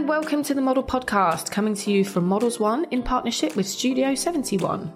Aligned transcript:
And 0.00 0.08
welcome 0.08 0.42
to 0.42 0.54
the 0.54 0.62
Model 0.62 0.82
Podcast, 0.82 1.50
coming 1.50 1.74
to 1.74 1.90
you 1.90 2.06
from 2.06 2.24
Models 2.24 2.58
One 2.58 2.86
in 2.90 3.02
partnership 3.02 3.54
with 3.54 3.68
Studio 3.68 4.14
71. 4.14 4.90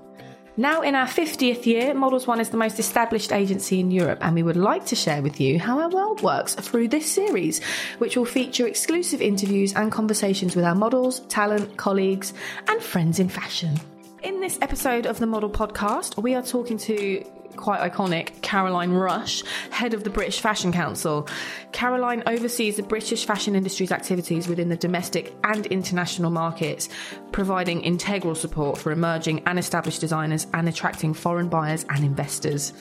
Now, 0.56 0.80
in 0.80 0.94
our 0.94 1.06
50th 1.06 1.66
year, 1.66 1.92
Models 1.92 2.26
One 2.26 2.40
is 2.40 2.48
the 2.48 2.56
most 2.56 2.78
established 2.78 3.30
agency 3.30 3.80
in 3.80 3.90
Europe, 3.90 4.20
and 4.22 4.34
we 4.34 4.42
would 4.42 4.56
like 4.56 4.86
to 4.86 4.96
share 4.96 5.20
with 5.20 5.42
you 5.42 5.58
how 5.58 5.78
our 5.78 5.90
world 5.90 6.22
works 6.22 6.54
through 6.54 6.88
this 6.88 7.04
series, 7.04 7.62
which 7.98 8.16
will 8.16 8.24
feature 8.24 8.66
exclusive 8.66 9.20
interviews 9.20 9.74
and 9.74 9.92
conversations 9.92 10.56
with 10.56 10.64
our 10.64 10.74
models, 10.74 11.20
talent, 11.28 11.76
colleagues, 11.76 12.32
and 12.66 12.82
friends 12.82 13.18
in 13.18 13.28
fashion. 13.28 13.78
In 14.24 14.40
this 14.40 14.58
episode 14.62 15.04
of 15.04 15.18
the 15.18 15.26
Model 15.26 15.50
Podcast, 15.50 16.16
we 16.16 16.34
are 16.34 16.40
talking 16.40 16.78
to 16.78 17.22
quite 17.56 17.92
iconic 17.92 18.40
Caroline 18.40 18.92
Rush, 18.92 19.44
head 19.68 19.92
of 19.92 20.02
the 20.02 20.08
British 20.08 20.40
Fashion 20.40 20.72
Council. 20.72 21.28
Caroline 21.72 22.22
oversees 22.26 22.76
the 22.76 22.82
British 22.82 23.26
fashion 23.26 23.54
industry's 23.54 23.92
activities 23.92 24.48
within 24.48 24.70
the 24.70 24.78
domestic 24.78 25.34
and 25.44 25.66
international 25.66 26.30
markets, 26.30 26.88
providing 27.32 27.82
integral 27.82 28.34
support 28.34 28.78
for 28.78 28.92
emerging 28.92 29.42
and 29.44 29.58
established 29.58 30.00
designers 30.00 30.46
and 30.54 30.70
attracting 30.70 31.12
foreign 31.12 31.50
buyers 31.50 31.84
and 31.90 32.02
investors. 32.02 32.72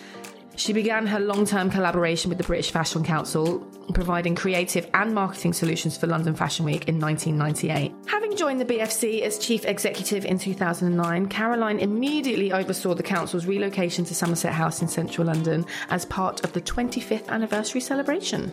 She 0.56 0.72
began 0.72 1.08
her 1.08 1.20
long 1.20 1.46
term 1.46 1.70
collaboration 1.70 2.30
with 2.30 2.38
the 2.38 2.44
British 2.44 2.72
Fashion 2.72 3.04
Council, 3.04 3.60
providing 3.94 4.36
creative 4.36 4.88
and 4.94 5.14
marketing 5.14 5.54
solutions 5.54 5.98
for 5.98 6.08
London 6.08 6.36
Fashion 6.36 6.64
Week 6.64 6.88
in 6.88 7.00
1998. 7.00 7.92
Having 8.08 8.38
joined 8.38 8.62
the 8.62 8.66
BFC 8.66 9.22
as 9.22 9.40
chief 9.40 9.66
executive 9.66 10.26
in 10.26 10.38
2009, 10.38 11.28
Caroline 11.28 11.80
immediately 11.80 12.52
oversaw 12.52 12.94
the 12.94 13.04
council's 13.04 13.48
relocation 13.48 14.06
to 14.06 14.14
Somerset 14.14 14.54
House 14.54 14.82
in 14.82 14.88
central 14.88 15.26
London 15.26 15.66
as 15.90 16.06
part 16.06 16.44
of 16.44 16.54
the 16.54 16.62
25th 16.62 17.28
anniversary 17.30 17.82
celebration. 17.82 18.52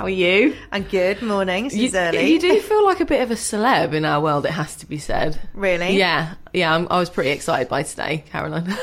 How 0.00 0.06
are 0.06 0.08
you? 0.08 0.56
And 0.72 0.88
good 0.88 1.20
morning. 1.20 1.64
This 1.64 1.74
You, 1.74 1.90
early. 1.94 2.32
you 2.32 2.38
do 2.40 2.58
feel 2.62 2.86
like 2.86 3.00
a 3.00 3.04
bit 3.04 3.20
of 3.20 3.30
a 3.30 3.34
celeb 3.34 3.92
in 3.92 4.06
our 4.06 4.18
world, 4.18 4.46
it 4.46 4.50
has 4.52 4.74
to 4.76 4.86
be 4.86 4.96
said. 4.96 5.38
Really? 5.52 5.98
Yeah, 5.98 6.36
yeah. 6.54 6.74
I'm, 6.74 6.86
I 6.90 6.98
was 6.98 7.10
pretty 7.10 7.28
excited 7.28 7.68
by 7.68 7.82
today, 7.82 8.24
Caroline. 8.32 8.64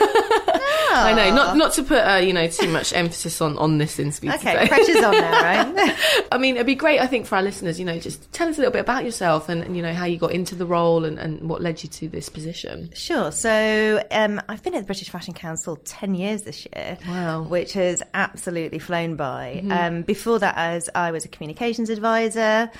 I 0.91 1.13
know, 1.13 1.35
not 1.35 1.57
not 1.57 1.73
to 1.73 1.83
put 1.83 1.99
uh, 1.99 2.17
you 2.17 2.33
know 2.33 2.47
too 2.47 2.69
much 2.69 2.93
emphasis 2.93 3.41
on 3.41 3.57
on 3.57 3.77
this 3.77 3.99
interview. 3.99 4.31
Okay, 4.31 4.53
today. 4.53 4.67
pressure's 4.67 5.03
on 5.03 5.11
there, 5.11 5.31
right? 5.31 5.95
I 6.31 6.37
mean, 6.37 6.55
it'd 6.55 6.67
be 6.67 6.75
great, 6.75 6.99
I 6.99 7.07
think, 7.07 7.25
for 7.25 7.35
our 7.35 7.43
listeners. 7.43 7.79
You 7.79 7.85
know, 7.85 7.99
just 7.99 8.31
tell 8.33 8.47
us 8.47 8.57
a 8.57 8.59
little 8.59 8.73
bit 8.73 8.81
about 8.81 9.03
yourself 9.03 9.49
and, 9.49 9.63
and 9.63 9.75
you 9.75 9.81
know 9.81 9.93
how 9.93 10.05
you 10.05 10.17
got 10.17 10.31
into 10.31 10.55
the 10.55 10.65
role 10.65 11.05
and, 11.05 11.17
and 11.17 11.49
what 11.49 11.61
led 11.61 11.83
you 11.83 11.89
to 11.89 12.09
this 12.09 12.29
position. 12.29 12.89
sure. 12.93 13.31
So 13.31 14.03
um, 14.11 14.41
I've 14.49 14.63
been 14.63 14.75
at 14.75 14.81
the 14.81 14.85
British 14.85 15.09
Fashion 15.09 15.33
Council 15.33 15.77
10 15.77 16.15
years 16.15 16.43
this 16.43 16.65
year. 16.65 16.97
Wow. 17.07 17.43
Which 17.43 17.73
has 17.73 18.03
absolutely 18.13 18.79
flown 18.79 19.15
by. 19.15 19.63
Um, 19.69 20.01
before 20.01 20.39
that, 20.39 20.55
as 20.57 20.89
I 20.95 21.11
was 21.11 21.25
a 21.25 21.27
communications 21.27 21.89
advisor, 21.89 22.71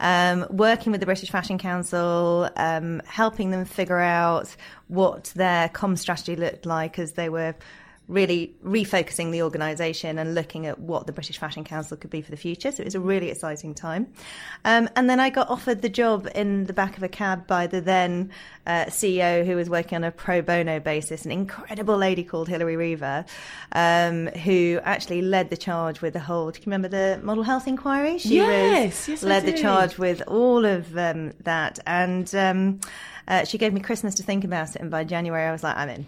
um, 0.00 0.46
working 0.50 0.92
with 0.92 1.00
the 1.00 1.06
British 1.06 1.30
Fashion 1.30 1.58
Council, 1.58 2.50
um, 2.56 3.00
helping 3.06 3.50
them 3.50 3.64
figure 3.64 3.98
out 3.98 4.54
what 4.88 5.32
their 5.34 5.68
com 5.68 5.96
strategy 5.96 6.36
looked 6.36 6.66
like 6.66 6.98
as 6.98 7.12
they 7.12 7.28
were 7.28 7.54
really 8.08 8.54
refocusing 8.64 9.32
the 9.32 9.42
organisation 9.42 10.18
and 10.18 10.34
looking 10.34 10.66
at 10.66 10.78
what 10.78 11.06
the 11.06 11.12
British 11.12 11.38
Fashion 11.38 11.64
Council 11.64 11.96
could 11.96 12.10
be 12.10 12.22
for 12.22 12.30
the 12.30 12.36
future. 12.36 12.70
So 12.70 12.82
it 12.82 12.84
was 12.84 12.94
a 12.94 13.00
really 13.00 13.30
exciting 13.30 13.74
time. 13.74 14.06
Um, 14.64 14.88
and 14.94 15.10
then 15.10 15.18
I 15.18 15.30
got 15.30 15.48
offered 15.50 15.82
the 15.82 15.88
job 15.88 16.28
in 16.34 16.64
the 16.64 16.72
back 16.72 16.96
of 16.96 17.02
a 17.02 17.08
cab 17.08 17.46
by 17.46 17.66
the 17.66 17.80
then 17.80 18.30
uh, 18.66 18.86
CEO 18.86 19.44
who 19.44 19.56
was 19.56 19.68
working 19.68 19.96
on 19.96 20.04
a 20.04 20.12
pro 20.12 20.40
bono 20.40 20.78
basis, 20.78 21.24
an 21.24 21.32
incredible 21.32 21.96
lady 21.96 22.22
called 22.22 22.48
Hilary 22.48 22.76
Riva, 22.76 23.24
um, 23.72 24.28
who 24.28 24.78
actually 24.84 25.22
led 25.22 25.50
the 25.50 25.56
charge 25.56 26.00
with 26.00 26.12
the 26.12 26.20
whole. 26.20 26.50
Do 26.50 26.60
you 26.60 26.66
remember 26.66 26.88
the 26.88 27.20
model 27.22 27.42
health 27.42 27.66
inquiry? 27.66 28.18
She 28.18 28.36
Yes, 28.36 29.08
was, 29.08 29.08
yes, 29.08 29.22
led 29.24 29.46
the 29.46 29.52
charge 29.52 29.98
with 29.98 30.22
all 30.28 30.64
of 30.64 30.96
um, 30.96 31.32
that. 31.42 31.80
And 31.86 32.32
um, 32.34 32.80
uh, 33.28 33.44
she 33.44 33.58
gave 33.58 33.72
me 33.72 33.80
Christmas 33.80 34.14
to 34.16 34.22
think 34.22 34.44
about 34.44 34.76
it. 34.76 34.82
And 34.82 34.90
by 34.90 35.04
January, 35.04 35.46
I 35.46 35.52
was 35.52 35.62
like, 35.62 35.76
I'm 35.76 35.88
in. 35.88 36.06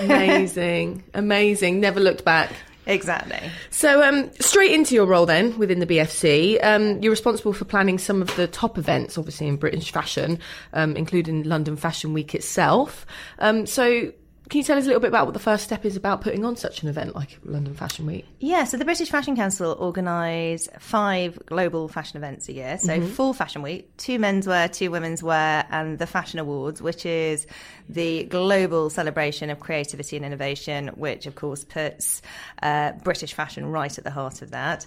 Amazing, 0.00 1.04
amazing. 1.14 1.80
Never 1.80 2.00
looked 2.00 2.24
back. 2.24 2.50
exactly. 2.86 3.50
So, 3.70 4.02
um, 4.02 4.30
straight 4.40 4.72
into 4.72 4.94
your 4.94 5.06
role 5.06 5.26
then 5.26 5.56
within 5.58 5.80
the 5.80 5.86
BFC, 5.86 6.62
um, 6.64 7.00
you're 7.02 7.10
responsible 7.10 7.52
for 7.52 7.64
planning 7.64 7.98
some 7.98 8.22
of 8.22 8.34
the 8.36 8.46
top 8.46 8.78
events, 8.78 9.16
obviously 9.18 9.48
in 9.48 9.56
British 9.56 9.92
fashion, 9.92 10.38
um, 10.72 10.96
including 10.96 11.44
London 11.44 11.76
Fashion 11.76 12.12
Week 12.12 12.34
itself. 12.34 13.06
Um, 13.38 13.66
so, 13.66 14.12
can 14.48 14.58
you 14.58 14.64
tell 14.64 14.78
us 14.78 14.84
a 14.84 14.86
little 14.86 15.00
bit 15.00 15.08
about 15.08 15.26
what 15.26 15.32
the 15.34 15.40
first 15.40 15.64
step 15.64 15.84
is 15.84 15.96
about 15.96 16.20
putting 16.20 16.44
on 16.44 16.56
such 16.56 16.82
an 16.82 16.88
event 16.88 17.14
like 17.16 17.38
London 17.44 17.74
Fashion 17.74 18.06
Week? 18.06 18.24
Yeah, 18.38 18.64
so 18.64 18.76
the 18.76 18.84
British 18.84 19.10
Fashion 19.10 19.34
Council 19.34 19.76
organise 19.78 20.68
five 20.78 21.38
global 21.46 21.88
fashion 21.88 22.16
events 22.16 22.48
a 22.48 22.52
year. 22.52 22.78
So 22.78 23.00
full 23.00 23.32
fashion 23.32 23.62
week, 23.62 23.96
two 23.96 24.18
menswear, 24.18 24.72
two 24.72 24.90
women's 24.90 25.22
wear, 25.22 25.66
and 25.70 25.98
the 25.98 26.06
Fashion 26.06 26.38
Awards, 26.38 26.80
which 26.80 27.04
is 27.04 27.46
the 27.88 28.24
global 28.24 28.90
celebration 28.90 29.50
of 29.50 29.58
creativity 29.60 30.16
and 30.16 30.24
innovation, 30.24 30.88
which 30.94 31.26
of 31.26 31.34
course 31.34 31.64
puts 31.64 32.22
uh, 32.62 32.92
British 33.04 33.32
fashion 33.34 33.66
right 33.66 33.96
at 33.98 34.04
the 34.04 34.10
heart 34.10 34.42
of 34.42 34.52
that. 34.52 34.86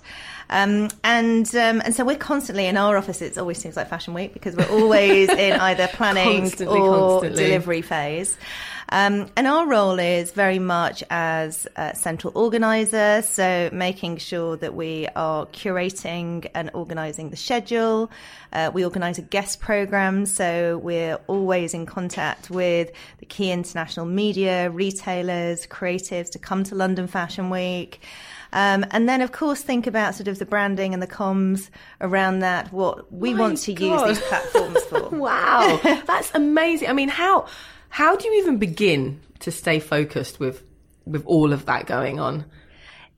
Um, 0.49 0.89
and 1.03 1.47
um, 1.55 1.81
and 1.83 1.93
so 1.93 2.05
we're 2.05 2.17
constantly 2.17 2.65
in 2.65 2.77
our 2.77 2.97
office. 2.97 3.21
It 3.21 3.37
always 3.37 3.57
seems 3.57 3.75
like 3.75 3.89
Fashion 3.89 4.13
Week 4.13 4.33
because 4.33 4.55
we're 4.55 4.69
always 4.69 5.29
in 5.29 5.53
either 5.59 5.87
planning 5.89 6.41
Constantly, 6.41 6.79
or 6.79 7.19
constantly. 7.21 7.43
delivery 7.43 7.81
phase. 7.81 8.37
Um, 8.91 9.27
and 9.35 9.45
our 9.45 9.67
role 9.67 10.00
is 10.00 10.31
very 10.31 10.57
much 10.59 11.03
as 11.09 11.67
a 11.75 11.95
central 11.95 12.33
organizer, 12.35 13.22
so 13.22 13.69
making 13.72 14.17
sure 14.17 14.57
that 14.57 14.73
we 14.73 15.07
are 15.16 15.45
curating 15.47 16.50
and 16.55 16.72
organizing 16.73 17.29
the 17.29 17.38
schedule. 17.38 18.09
Uh, 18.51 18.72
we 18.73 18.83
organize 18.83 19.19
a 19.19 19.22
guest 19.22 19.59
program, 19.59 20.25
so 20.25 20.79
we're 20.79 21.19
always 21.27 21.75
in 21.75 21.85
contact 21.85 22.50
with 22.50 22.91
the 23.19 23.25
key 23.25 23.51
international 23.51 24.07
media, 24.07 24.72
retailers, 24.72 25.67
creatives 25.67 26.31
to 26.31 26.39
come 26.39 26.63
to 26.63 26.73
London 26.73 27.06
Fashion 27.06 27.51
Week. 27.51 28.01
Um, 28.51 28.83
and 28.89 29.07
then, 29.07 29.21
of 29.21 29.31
course, 29.31 29.61
think 29.61 29.85
about 29.85 30.16
sort 30.16 30.27
of 30.27 30.39
the 30.39 30.45
branding 30.45 30.94
and 30.95 31.03
the 31.03 31.07
comms 31.07 31.69
around 32.01 32.39
that, 32.39 32.73
what 32.73 33.11
we 33.13 33.35
My 33.35 33.41
want 33.41 33.57
to 33.59 33.73
God. 33.73 34.07
use 34.09 34.17
these 34.17 34.27
platforms 34.27 34.83
for. 34.85 35.00
Wow, 35.19 35.79
that's 36.07 36.31
amazing. 36.33 36.88
I 36.89 36.94
mean, 36.94 37.09
how 37.09 37.47
how 37.89 38.16
do 38.16 38.27
you 38.27 38.41
even 38.41 38.57
begin 38.57 39.19
to 39.39 39.51
stay 39.51 39.79
focused 39.79 40.39
with 40.39 40.63
with 41.05 41.23
all 41.25 41.53
of 41.53 41.66
that 41.66 41.85
going 41.88 42.19
on? 42.19 42.45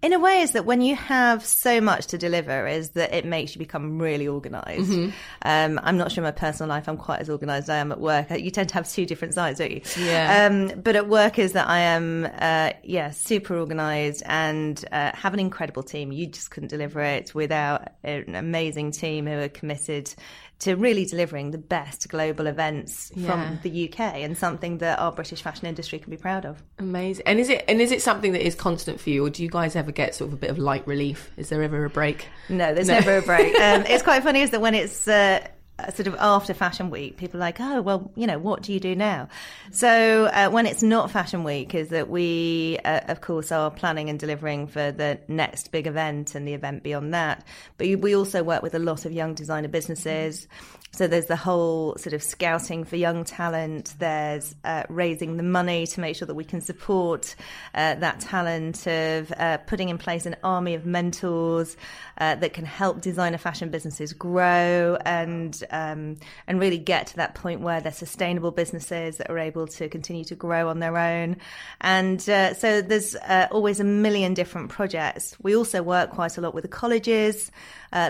in 0.03 0.13
a 0.13 0.19
way 0.19 0.41
is 0.41 0.53
that 0.53 0.65
when 0.65 0.81
you 0.81 0.95
have 0.95 1.45
so 1.45 1.79
much 1.79 2.07
to 2.07 2.17
deliver 2.17 2.65
is 2.65 2.89
that 2.91 3.13
it 3.13 3.23
makes 3.23 3.53
you 3.53 3.59
become 3.59 3.99
really 4.01 4.27
organized 4.27 4.89
Mm-hmm. 4.89 5.11
um, 5.43 5.79
i'm 5.83 5.95
not 5.95 6.11
sure 6.11 6.23
in 6.23 6.25
my 6.25 6.31
personal 6.31 6.67
life 6.69 6.89
i'm 6.89 6.97
quite 6.97 7.19
as 7.21 7.29
organized 7.29 7.65
as 7.65 7.69
i 7.69 7.77
am 7.77 7.91
at 7.91 7.99
work 7.99 8.31
you 8.31 8.49
tend 8.49 8.69
to 8.69 8.73
have 8.73 8.89
two 8.89 9.05
different 9.05 9.35
sides 9.35 9.59
don't 9.59 9.71
you 9.71 9.81
Yeah. 9.99 10.47
um, 10.49 10.81
but 10.81 10.95
at 10.95 11.07
work 11.07 11.37
is 11.37 11.51
that 11.53 11.67
i 11.67 11.77
am 11.81 12.27
uh, 12.39 12.71
yeah 12.83 13.11
super 13.11 13.55
organized 13.55 14.23
and 14.25 14.83
uh, 14.91 15.11
have 15.13 15.35
an 15.35 15.39
incredible 15.39 15.83
team 15.83 16.11
you 16.11 16.25
just 16.25 16.49
couldn't 16.49 16.69
deliver 16.69 16.99
it 17.01 17.35
without 17.35 17.89
an 18.03 18.33
amazing 18.33 18.89
team 18.89 19.27
who 19.27 19.37
are 19.37 19.49
committed 19.49 20.11
to 20.61 20.75
really 20.75 21.05
delivering 21.05 21.51
the 21.51 21.57
best 21.57 22.07
global 22.09 22.47
events 22.47 23.11
Yeah. 23.15 23.27
from 23.31 23.59
the 23.63 23.89
UK 23.89 23.99
and 24.23 24.37
something 24.37 24.77
that 24.79 24.97
our 24.99 25.11
British 25.11 25.41
fashion 25.41 25.65
industry 25.67 25.99
can 25.99 26.09
be 26.09 26.17
proud 26.17 26.45
of. 26.45 26.61
Amazing. 26.79 27.23
And 27.27 27.39
is 27.39 27.49
it 27.49 27.65
and 27.67 27.81
is 27.81 27.91
it 27.91 28.01
something 28.01 28.31
that 28.33 28.45
is 28.45 28.55
constant 28.55 28.99
for 28.99 29.09
you, 29.09 29.25
or 29.25 29.29
do 29.29 29.43
you 29.43 29.49
guys 29.49 29.75
ever 29.75 29.91
get 29.91 30.15
sort 30.15 30.29
of 30.29 30.33
a 30.33 30.37
bit 30.37 30.49
of 30.49 30.57
light 30.57 30.85
relief? 30.87 31.31
Is 31.37 31.49
there 31.49 31.61
ever 31.63 31.83
a 31.85 31.89
break? 31.89 32.27
No, 32.49 32.73
there's 32.73 32.87
No. 32.87 32.95
never 32.95 33.17
a 33.17 33.21
break. 33.21 33.53
Um, 33.61 33.83
it's 33.87 34.03
quite 34.03 34.23
funny 34.23 34.41
is 34.41 34.49
that 34.51 34.61
when 34.61 34.73
it's 34.75 35.07
uh, 35.07 35.39
uh, 35.43 35.47
sort 35.89 36.07
of 36.07 36.15
after 36.19 36.53
Fashion 36.53 36.89
Week, 36.89 37.17
people 37.17 37.37
are 37.39 37.41
like, 37.41 37.59
oh, 37.59 37.81
well, 37.81 38.11
you 38.15 38.27
know, 38.27 38.37
what 38.37 38.61
do 38.61 38.73
you 38.73 38.79
do 38.79 38.95
now? 38.95 39.27
So 39.71 40.25
uh, 40.25 40.49
when 40.49 40.65
it's 40.65 40.83
not 40.83 41.11
Fashion 41.11 41.43
Week, 41.43 41.73
is 41.73 41.89
that 41.89 42.09
we, 42.09 42.77
uh, 42.85 43.01
of 43.07 43.21
course, 43.21 43.51
are 43.51 43.71
planning 43.71 44.09
and 44.09 44.19
delivering 44.19 44.67
for 44.67 44.91
the 44.91 45.19
next 45.27 45.71
big 45.71 45.87
event 45.87 46.35
and 46.35 46.47
the 46.47 46.53
event 46.53 46.83
beyond 46.83 47.13
that. 47.13 47.45
But 47.77 47.87
we 47.99 48.15
also 48.15 48.43
work 48.43 48.61
with 48.61 48.75
a 48.75 48.79
lot 48.79 49.05
of 49.05 49.11
young 49.11 49.33
designer 49.33 49.67
businesses. 49.67 50.47
So 50.93 51.07
there's 51.07 51.27
the 51.27 51.37
whole 51.37 51.95
sort 51.97 52.13
of 52.13 52.21
scouting 52.21 52.83
for 52.83 52.97
young 52.97 53.23
talent. 53.23 53.95
There's 53.97 54.53
uh, 54.65 54.83
raising 54.89 55.37
the 55.37 55.43
money 55.43 55.87
to 55.87 56.01
make 56.01 56.17
sure 56.17 56.25
that 56.25 56.35
we 56.35 56.43
can 56.43 56.59
support 56.59 57.35
uh, 57.73 57.95
that 57.95 58.19
talent 58.19 58.85
of 58.87 59.31
uh, 59.37 59.57
putting 59.59 59.87
in 59.87 59.97
place 59.97 60.25
an 60.25 60.35
army 60.43 60.73
of 60.73 60.85
mentors 60.85 61.77
uh, 62.17 62.35
that 62.35 62.51
can 62.53 62.65
help 62.65 62.99
designer 62.99 63.37
fashion 63.37 63.69
businesses 63.69 64.11
grow 64.11 64.97
and 65.05 65.63
um, 65.71 66.17
and 66.45 66.59
really 66.59 66.77
get 66.77 67.07
to 67.07 67.15
that 67.15 67.35
point 67.35 67.61
where 67.61 67.79
they're 67.79 67.93
sustainable 67.93 68.51
businesses 68.51 69.15
that 69.17 69.29
are 69.29 69.39
able 69.39 69.67
to 69.67 69.87
continue 69.87 70.25
to 70.25 70.35
grow 70.35 70.67
on 70.67 70.79
their 70.79 70.97
own. 70.97 71.37
And 71.79 72.19
uh, 72.29 72.53
so 72.53 72.81
there's 72.81 73.15
uh, 73.15 73.47
always 73.49 73.79
a 73.79 73.85
million 73.85 74.33
different 74.33 74.69
projects. 74.69 75.37
We 75.41 75.55
also 75.55 75.81
work 75.81 76.09
quite 76.11 76.37
a 76.37 76.41
lot 76.41 76.53
with 76.53 76.63
the 76.63 76.67
colleges, 76.67 77.49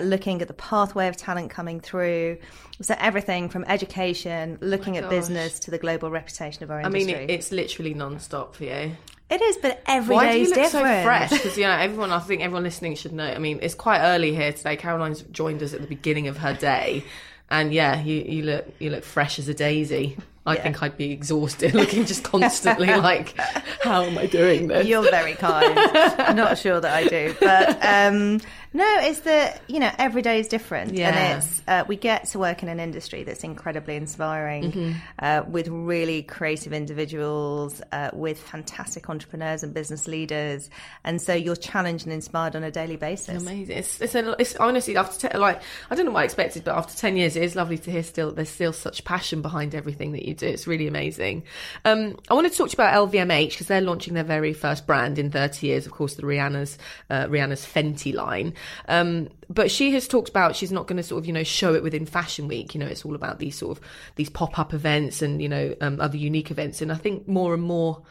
looking 0.02 0.42
at 0.42 0.48
the 0.48 0.54
pathway 0.54 1.08
of 1.08 1.16
talent 1.16 1.50
coming 1.50 1.80
through. 1.80 2.38
So 2.80 2.94
everything 2.98 3.48
from 3.48 3.64
education, 3.64 4.58
looking 4.60 4.96
oh 4.96 5.02
at 5.02 5.10
business 5.10 5.60
to 5.60 5.70
the 5.70 5.78
global 5.78 6.10
reputation 6.10 6.64
of 6.64 6.70
our 6.70 6.80
industry. 6.80 7.14
I 7.14 7.18
mean, 7.18 7.30
it's 7.30 7.52
literally 7.52 7.94
non-stop 7.94 8.54
for 8.54 8.64
you. 8.64 8.92
It 9.32 9.40
is, 9.40 9.56
but 9.56 9.82
every 9.86 10.14
Why 10.14 10.26
day 10.26 10.32
do 10.32 10.38
you 10.38 10.44
is 10.44 10.48
look 10.50 10.58
different. 10.58 10.86
so 10.86 11.02
fresh? 11.04 11.30
Because 11.30 11.56
you 11.56 11.64
know, 11.64 11.70
everyone. 11.78 12.10
I 12.10 12.18
think 12.18 12.42
everyone 12.42 12.64
listening 12.64 12.96
should 12.96 13.14
know. 13.14 13.24
I 13.24 13.38
mean, 13.38 13.60
it's 13.62 13.74
quite 13.74 14.00
early 14.00 14.34
here 14.34 14.52
today. 14.52 14.76
Caroline's 14.76 15.22
joined 15.22 15.62
us 15.62 15.72
at 15.72 15.80
the 15.80 15.86
beginning 15.86 16.28
of 16.28 16.36
her 16.36 16.52
day, 16.52 17.02
and 17.48 17.72
yeah, 17.72 18.02
you, 18.02 18.16
you 18.16 18.42
look 18.42 18.66
you 18.78 18.90
look 18.90 19.04
fresh 19.04 19.38
as 19.38 19.48
a 19.48 19.54
daisy. 19.54 20.18
I 20.44 20.56
yeah. 20.56 20.62
think 20.64 20.82
I'd 20.82 20.96
be 20.98 21.12
exhausted 21.12 21.72
looking 21.74 22.04
just 22.04 22.24
constantly 22.24 22.88
like, 22.96 23.38
how 23.80 24.02
am 24.02 24.18
I 24.18 24.26
doing 24.26 24.66
this? 24.66 24.86
You're 24.86 25.08
very 25.08 25.34
kind. 25.34 25.78
I'm 25.78 26.36
not 26.36 26.58
sure 26.58 26.80
that 26.80 26.92
I 26.92 27.06
do, 27.06 27.34
but 27.40 27.78
um, 27.82 28.40
no, 28.74 28.98
it's 29.00 29.20
that 29.20 29.60
you 29.68 29.80
know 29.80 29.90
every 29.98 30.22
day 30.22 30.40
is 30.40 30.48
different, 30.48 30.94
yeah. 30.94 31.08
and 31.08 31.38
it's 31.42 31.62
uh, 31.68 31.84
we 31.86 31.96
get 31.96 32.28
to 32.28 32.38
work 32.38 32.62
in 32.62 32.68
an 32.68 32.80
industry 32.80 33.22
that's 33.22 33.44
incredibly 33.44 33.96
inspiring, 33.96 34.72
mm-hmm. 34.72 34.92
uh, 35.18 35.42
with 35.46 35.68
really 35.68 36.22
creative 36.22 36.72
individuals, 36.72 37.82
uh, 37.92 38.10
with 38.14 38.38
fantastic 38.38 39.10
entrepreneurs 39.10 39.62
and 39.62 39.74
business 39.74 40.08
leaders, 40.08 40.70
and 41.04 41.20
so 41.20 41.34
you're 41.34 41.56
challenged 41.56 42.06
and 42.06 42.14
inspired 42.14 42.56
on 42.56 42.64
a 42.64 42.70
daily 42.70 42.96
basis. 42.96 43.42
Amazing. 43.42 43.76
It's, 43.76 44.00
it's, 44.00 44.14
a, 44.14 44.34
it's 44.38 44.56
honestly 44.56 44.96
after 44.96 45.28
te- 45.28 45.36
like 45.36 45.60
I 45.90 45.94
don't 45.94 46.06
know 46.06 46.12
what 46.12 46.22
I 46.22 46.24
expected, 46.24 46.64
but 46.64 46.74
after 46.74 46.96
ten 46.96 47.16
years, 47.16 47.36
it 47.36 47.42
is 47.42 47.54
lovely 47.54 47.78
to 47.78 47.90
hear 47.90 48.02
still 48.02 48.32
there's 48.32 48.48
still 48.48 48.72
such 48.72 49.04
passion 49.04 49.42
behind 49.42 49.74
everything 49.74 50.12
that 50.12 50.24
you 50.24 50.34
do. 50.34 50.46
It's 50.46 50.66
really 50.66 50.86
amazing. 50.86 51.42
Um, 51.84 52.18
I 52.30 52.34
want 52.34 52.50
to 52.50 52.56
talk 52.56 52.70
to 52.70 52.76
you 52.76 52.82
about 52.82 53.10
LVMH 53.10 53.50
because 53.50 53.66
they're 53.66 53.82
launching 53.82 54.14
their 54.14 54.24
very 54.24 54.54
first 54.54 54.86
brand 54.86 55.18
in 55.18 55.30
30 55.30 55.66
years. 55.66 55.84
Of 55.84 55.92
course, 55.92 56.14
the 56.14 56.22
Rihanna's 56.22 56.78
uh, 57.10 57.26
Rihanna's 57.26 57.66
Fenty 57.66 58.14
line. 58.14 58.54
Um, 58.88 59.28
but 59.48 59.70
she 59.70 59.92
has 59.92 60.08
talked 60.08 60.28
about 60.28 60.56
she's 60.56 60.72
not 60.72 60.86
going 60.86 60.96
to 60.96 61.02
sort 61.02 61.20
of 61.20 61.26
you 61.26 61.32
know 61.32 61.44
show 61.44 61.74
it 61.74 61.82
within 61.82 62.06
Fashion 62.06 62.48
Week. 62.48 62.74
You 62.74 62.80
know, 62.80 62.86
it's 62.86 63.04
all 63.04 63.14
about 63.14 63.38
these 63.38 63.56
sort 63.56 63.78
of 63.78 63.84
these 64.16 64.30
pop 64.30 64.58
up 64.58 64.74
events 64.74 65.22
and 65.22 65.42
you 65.42 65.48
know 65.48 65.74
um, 65.80 66.00
other 66.00 66.16
unique 66.16 66.50
events. 66.50 66.82
And 66.82 66.92
I 66.92 66.96
think 66.96 67.28
more 67.28 67.54
and 67.54 67.62
more 67.62 68.02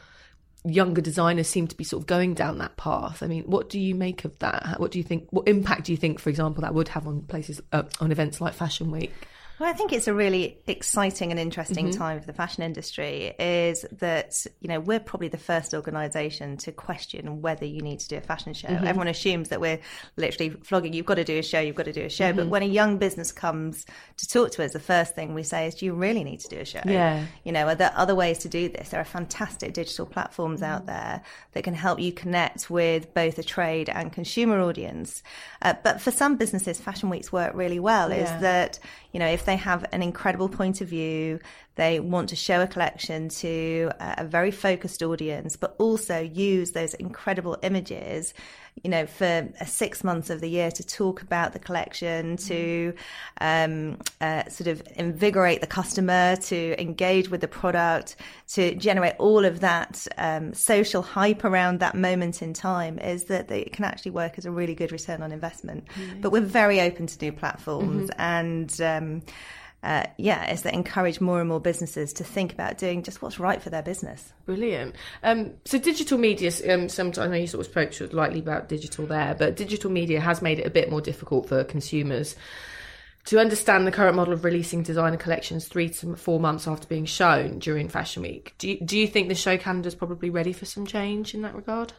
younger 0.64 1.02
designers 1.02 1.48
seem 1.48 1.68
to 1.68 1.76
be 1.76 1.84
sort 1.84 2.04
of 2.04 2.08
going 2.08 2.34
down 2.34 2.60
that 2.60 2.78
path. 2.78 3.24
I 3.24 3.28
mean, 3.28 3.44
what 3.46 3.70
do 3.70 3.80
you 3.80 3.96
make 3.96 4.26
of 4.26 4.38
that? 4.40 4.76
What 4.80 4.92
do 4.92 5.00
you 5.00 5.04
think? 5.04 5.28
What 5.32 5.48
impact 5.48 5.86
do 5.86 5.92
you 5.92 5.98
think, 5.98 6.20
for 6.20 6.30
example, 6.30 6.62
that 6.62 6.74
would 6.74 6.90
have 6.90 7.08
on 7.08 7.22
places 7.24 7.62
uh, 7.72 7.84
on 8.00 8.12
events 8.12 8.42
like 8.42 8.54
Fashion 8.54 8.92
Week? 8.92 9.12
Well, 9.62 9.70
I 9.70 9.74
think 9.74 9.94
it's 9.94 10.08
a 10.08 10.14
really 10.14 10.58
exciting 10.66 11.30
and 11.30 11.40
interesting 11.40 11.90
mm-hmm. 11.90 12.00
time 12.00 12.20
for 12.20 12.26
the 12.26 12.34
fashion 12.34 12.64
industry. 12.64 13.36
Is 13.38 13.86
that 14.00 14.48
you 14.60 14.68
know 14.68 14.80
we're 14.80 15.00
probably 15.00 15.28
the 15.28 15.38
first 15.38 15.76
organisation 15.76 16.58
to 16.58 16.72
question 16.72 17.44
whether 17.44 17.68
you 17.68 17.82
need 17.82 18.00
to 18.00 18.08
do 18.08 18.18
a 18.18 18.22
fashion 18.22 18.56
show. 18.56 18.70
Mm-hmm. 18.70 18.88
Everyone 18.88 19.08
assumes 19.08 19.50
that 19.50 19.62
we're 19.62 19.78
literally 20.18 20.50
flogging. 20.64 20.94
You've 20.94 21.06
got 21.06 21.16
to 21.16 21.24
do 21.24 21.38
a 21.38 21.44
show. 21.44 21.60
You've 21.60 21.76
got 21.76 21.86
to 21.86 21.94
do 21.94 22.02
a 22.02 22.10
show. 22.10 22.30
Mm-hmm. 22.30 22.38
But 22.38 22.48
when 22.48 22.64
a 22.64 22.66
young 22.66 22.98
business 22.98 23.32
comes 23.32 23.86
to 24.18 24.28
talk 24.28 24.50
to 24.54 24.66
us, 24.66 24.74
the 24.74 24.80
first 24.80 25.14
thing 25.14 25.36
we 25.36 25.44
say 25.44 25.68
is, 25.68 25.76
"Do 25.76 25.86
you 25.86 25.94
really 25.94 26.24
need 26.24 26.40
to 26.40 26.48
do 26.48 26.58
a 26.58 26.66
show? 26.66 26.82
Yeah. 26.84 27.24
You 27.44 27.52
know, 27.52 27.68
are 27.68 27.76
there 27.76 27.94
other 27.96 28.16
ways 28.16 28.40
to 28.40 28.50
do 28.50 28.68
this? 28.68 28.90
There 28.90 29.00
are 29.00 29.06
fantastic 29.06 29.76
digital 29.76 30.08
platforms 30.08 30.64
out 30.64 30.88
mm-hmm. 30.88 30.98
there 30.98 31.22
that 31.52 31.64
can 31.64 31.76
help 31.76 32.00
you 32.00 32.12
connect 32.12 32.72
with 32.72 33.14
both 33.14 33.38
a 33.38 33.44
trade 33.44 33.90
and 33.90 34.12
consumer 34.12 34.60
audience. 34.60 35.22
Uh, 35.62 35.76
but 35.84 36.02
for 36.02 36.10
some 36.10 36.38
businesses, 36.38 36.82
Fashion 36.82 37.12
Weeks 37.12 37.32
work 37.32 37.54
really 37.54 37.80
well. 37.80 38.10
Yeah. 38.10 38.24
Is 38.24 38.42
that 38.42 38.80
you 39.12 39.20
know 39.20 39.28
if 39.28 39.46
they 39.51 39.51
have 39.56 39.86
an 39.92 40.02
incredible 40.02 40.50
point 40.50 40.82
of 40.82 40.88
view. 40.88 41.40
They 41.76 42.00
want 42.00 42.30
to 42.30 42.36
show 42.36 42.62
a 42.62 42.68
collection 42.68 43.30
to 43.30 43.92
uh, 44.00 44.16
a 44.20 44.26
very 44.26 44.52
focused 44.52 45.02
audience, 45.04 45.56
but 45.56 45.76
also 45.80 46.20
use 46.20 46.72
those 46.72 46.94
incredible 46.96 47.58
images, 47.64 48.34
you 48.84 48.90
know, 48.90 49.06
for 49.06 49.48
six 49.66 50.04
months 50.04 50.30
of 50.30 50.42
the 50.42 50.50
year 50.50 50.72
to 50.72 50.84
talk 50.84 51.22
about 51.22 51.54
the 51.54 51.60
collection, 51.60 52.36
to 52.38 52.94
um, 53.40 54.00
uh, 54.20 54.48
sort 54.50 54.68
of 54.68 54.82
invigorate 54.96 55.62
the 55.62 55.68
customer, 55.68 56.36
to 56.38 56.82
engage 56.82 57.30
with 57.30 57.42
the 57.42 57.48
product, 57.48 58.16
to 58.48 58.74
generate 58.76 59.14
all 59.20 59.46
of 59.46 59.60
that 59.60 60.08
um, 60.18 60.54
social 60.54 61.04
hype 61.04 61.44
around 61.44 61.80
that 61.80 61.96
moment 61.96 62.42
in 62.42 62.54
time, 62.54 62.98
is 63.00 63.26
that 63.26 63.52
it 63.52 63.72
can 63.72 63.86
actually 63.86 64.12
work 64.12 64.38
as 64.38 64.46
a 64.46 64.52
really 64.52 64.74
good 64.74 64.92
return 64.92 65.22
on 65.22 65.32
investment. 65.32 65.86
Mm-hmm. 65.90 66.22
But 66.22 66.32
we're 66.32 66.42
very 66.42 66.82
open 66.82 67.06
to 67.08 67.18
new 67.22 67.32
platforms 67.32 68.10
mm-hmm. 68.10 68.22
and. 68.22 68.82
Um, 68.82 69.22
uh, 69.84 70.06
yeah, 70.18 70.52
is 70.52 70.62
that 70.62 70.74
encourage 70.74 71.20
more 71.20 71.40
and 71.40 71.50
more 71.50 71.60
businesses 71.60 72.14
to 72.14 72.24
think 72.24 72.54
about 72.54 72.78
doing 72.78 73.02
just 73.02 73.22
what's 73.22 73.40
right 73.40 73.62
for 73.62 73.70
their 73.70 73.82
business. 73.82 74.32
Brilliant. 74.46 74.96
Um, 75.24 75.54
so 75.66 75.80
digital 75.80 76.18
media, 76.18 76.52
um, 76.70 76.88
sometimes 76.88 77.18
I 77.18 77.28
know 77.28 77.36
you 77.36 77.48
sort 77.48 77.66
of 77.66 77.72
spoke 77.72 77.92
to 77.94 78.08
lightly 78.16 78.40
about 78.40 78.70
digital 78.70 79.08
there, 79.08 79.36
but 79.38 79.56
digital 79.56 79.90
media 79.90 80.20
has 80.20 80.42
made 80.42 80.60
it 80.60 80.68
a 80.68 80.70
bit 80.70 80.92
more 80.92 81.02
difficult 81.02 81.48
for 81.48 81.64
consumers 81.64 82.36
to 83.26 83.40
understand 83.40 83.86
the 83.86 83.92
current 83.92 84.16
model 84.16 84.34
of 84.34 84.44
releasing 84.44 84.84
designer 84.84 85.18
collections 85.18 85.68
three 85.68 85.90
to 85.90 86.16
four 86.16 86.40
months 86.40 86.68
after 86.68 86.88
being 86.88 87.06
shown 87.06 87.60
during 87.60 87.88
Fashion 87.88 88.24
Week. 88.24 88.54
Do 88.58 88.70
you, 88.70 88.80
do 88.84 88.98
you 88.98 89.08
think 89.08 89.30
the 89.30 89.36
show 89.36 89.58
calendar 89.58 89.88
is 89.88 89.96
probably 89.96 90.30
ready 90.30 90.54
for 90.54 90.66
some 90.66 90.86
change 90.86 91.34
in 91.34 91.42
that 91.42 91.56
regard? 91.56 91.94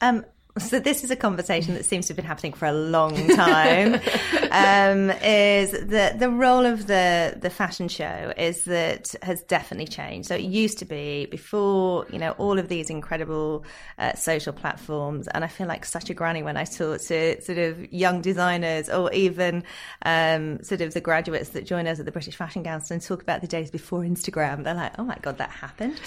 Um, 0.00 0.24
so 0.58 0.78
this 0.78 1.02
is 1.02 1.10
a 1.10 1.16
conversation 1.16 1.74
that 1.74 1.84
seems 1.84 2.06
to 2.06 2.12
have 2.12 2.16
been 2.16 2.24
happening 2.24 2.52
for 2.52 2.66
a 2.66 2.72
long 2.72 3.28
time. 3.30 3.94
um, 4.52 5.10
is 5.22 5.72
that 5.72 6.20
the 6.20 6.30
role 6.30 6.64
of 6.64 6.86
the 6.86 7.36
the 7.40 7.50
fashion 7.50 7.88
show 7.88 8.32
is 8.36 8.64
that 8.64 9.14
has 9.22 9.42
definitely 9.42 9.88
changed. 9.88 10.28
So 10.28 10.36
it 10.36 10.42
used 10.42 10.78
to 10.78 10.84
be 10.84 11.26
before 11.26 12.06
you 12.10 12.20
know 12.20 12.32
all 12.32 12.58
of 12.58 12.68
these 12.68 12.88
incredible 12.88 13.64
uh, 13.98 14.14
social 14.14 14.52
platforms, 14.52 15.26
and 15.28 15.42
I 15.42 15.48
feel 15.48 15.66
like 15.66 15.84
such 15.84 16.08
a 16.08 16.14
granny 16.14 16.44
when 16.44 16.56
I 16.56 16.64
talk 16.64 17.00
to 17.00 17.40
sort 17.42 17.58
of 17.58 17.92
young 17.92 18.22
designers 18.22 18.88
or 18.88 19.12
even 19.12 19.64
um, 20.02 20.62
sort 20.62 20.82
of 20.82 20.94
the 20.94 21.00
graduates 21.00 21.50
that 21.50 21.66
join 21.66 21.88
us 21.88 21.98
at 21.98 22.06
the 22.06 22.12
British 22.12 22.36
Fashion 22.36 22.62
Council 22.62 22.94
and 22.94 23.02
talk 23.02 23.22
about 23.22 23.40
the 23.40 23.48
days 23.48 23.72
before 23.72 24.02
Instagram. 24.02 24.62
They're 24.62 24.74
like, 24.74 24.98
oh 25.00 25.04
my 25.04 25.18
god, 25.20 25.38
that 25.38 25.50
happened. 25.50 26.00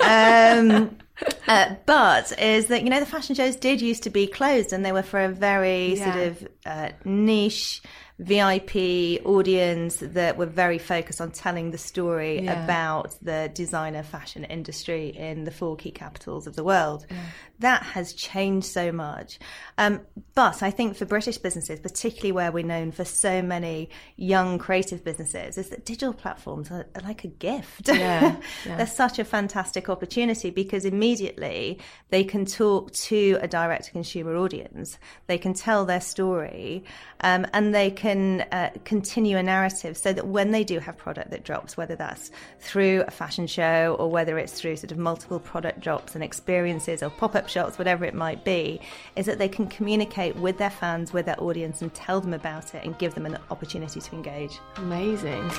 um, 0.02 0.96
uh, 1.48 1.74
but 1.86 2.38
is 2.40 2.66
that 2.66 2.82
you 2.82 2.90
know 2.90 3.00
the 3.00 3.06
fashion 3.06 3.34
shows 3.34 3.56
did 3.56 3.80
used 3.80 4.02
to 4.04 4.10
be 4.10 4.26
closed 4.26 4.72
and 4.72 4.84
they 4.84 4.92
were 4.92 5.02
for 5.02 5.20
a 5.20 5.28
very 5.28 5.94
yeah. 5.94 6.12
sort 6.12 6.26
of 6.26 6.48
uh, 6.66 6.88
niche 7.04 7.82
VIP 8.18 9.24
audience 9.24 9.98
that 9.98 10.36
were 10.36 10.46
very 10.46 10.78
focused 10.78 11.20
on 11.20 11.30
telling 11.30 11.70
the 11.70 11.78
story 11.78 12.42
yeah. 12.42 12.64
about 12.64 13.14
the 13.22 13.50
designer 13.54 14.02
fashion 14.02 14.42
industry 14.44 15.10
in 15.16 15.44
the 15.44 15.52
four 15.52 15.76
key 15.76 15.92
capitals 15.92 16.48
of 16.48 16.56
the 16.56 16.64
world. 16.64 17.06
Yeah. 17.08 17.16
That 17.60 17.82
has 17.84 18.12
changed 18.12 18.66
so 18.66 18.90
much. 18.90 19.38
Um, 19.76 20.00
but 20.34 20.62
I 20.64 20.70
think 20.72 20.96
for 20.96 21.04
British 21.04 21.38
businesses, 21.38 21.78
particularly 21.78 22.32
where 22.32 22.50
we're 22.50 22.64
known 22.64 22.90
for 22.90 23.04
so 23.04 23.40
many 23.40 23.90
young 24.16 24.58
creative 24.58 25.04
businesses, 25.04 25.56
is 25.56 25.68
that 25.68 25.84
digital 25.84 26.12
platforms 26.12 26.72
are, 26.72 26.86
are 26.96 27.02
like 27.02 27.22
a 27.22 27.28
gift. 27.28 27.88
Yeah. 27.88 28.36
They're 28.64 28.86
such 28.86 29.20
a 29.20 29.24
fantastic 29.24 29.88
opportunity 29.88 30.50
because 30.50 30.84
immediately 30.84 31.78
they 32.10 32.24
can 32.24 32.46
talk 32.46 32.92
to 32.92 33.38
a 33.40 33.46
direct 33.46 33.84
to 33.84 33.90
consumer 33.92 34.36
audience, 34.36 34.98
they 35.28 35.38
can 35.38 35.54
tell 35.54 35.84
their 35.84 36.00
story, 36.00 36.84
um, 37.20 37.46
and 37.52 37.74
they 37.74 37.90
can 37.90 38.07
can 38.08 38.40
uh, 38.52 38.70
continue 38.86 39.36
a 39.36 39.42
narrative 39.42 39.94
so 39.94 40.14
that 40.14 40.26
when 40.26 40.50
they 40.50 40.64
do 40.64 40.78
have 40.78 40.96
product 40.96 41.30
that 41.30 41.44
drops, 41.44 41.76
whether 41.76 41.94
that's 41.94 42.30
through 42.58 43.04
a 43.06 43.10
fashion 43.10 43.46
show 43.46 43.96
or 43.98 44.10
whether 44.10 44.38
it's 44.38 44.58
through 44.58 44.74
sort 44.76 44.90
of 44.90 44.96
multiple 44.96 45.38
product 45.38 45.80
drops 45.80 46.14
and 46.14 46.24
experiences 46.24 47.02
or 47.02 47.10
pop 47.10 47.34
up 47.34 47.50
shops, 47.50 47.76
whatever 47.76 48.06
it 48.06 48.14
might 48.14 48.46
be, 48.46 48.80
is 49.14 49.26
that 49.26 49.36
they 49.36 49.46
can 49.46 49.66
communicate 49.66 50.34
with 50.36 50.56
their 50.56 50.70
fans, 50.70 51.12
with 51.12 51.26
their 51.26 51.38
audience, 51.38 51.82
and 51.82 51.92
tell 51.92 52.18
them 52.18 52.32
about 52.32 52.74
it 52.74 52.82
and 52.82 52.96
give 52.96 53.14
them 53.14 53.26
an 53.26 53.36
opportunity 53.50 54.00
to 54.00 54.14
engage. 54.14 54.58
Amazing. 54.76 55.50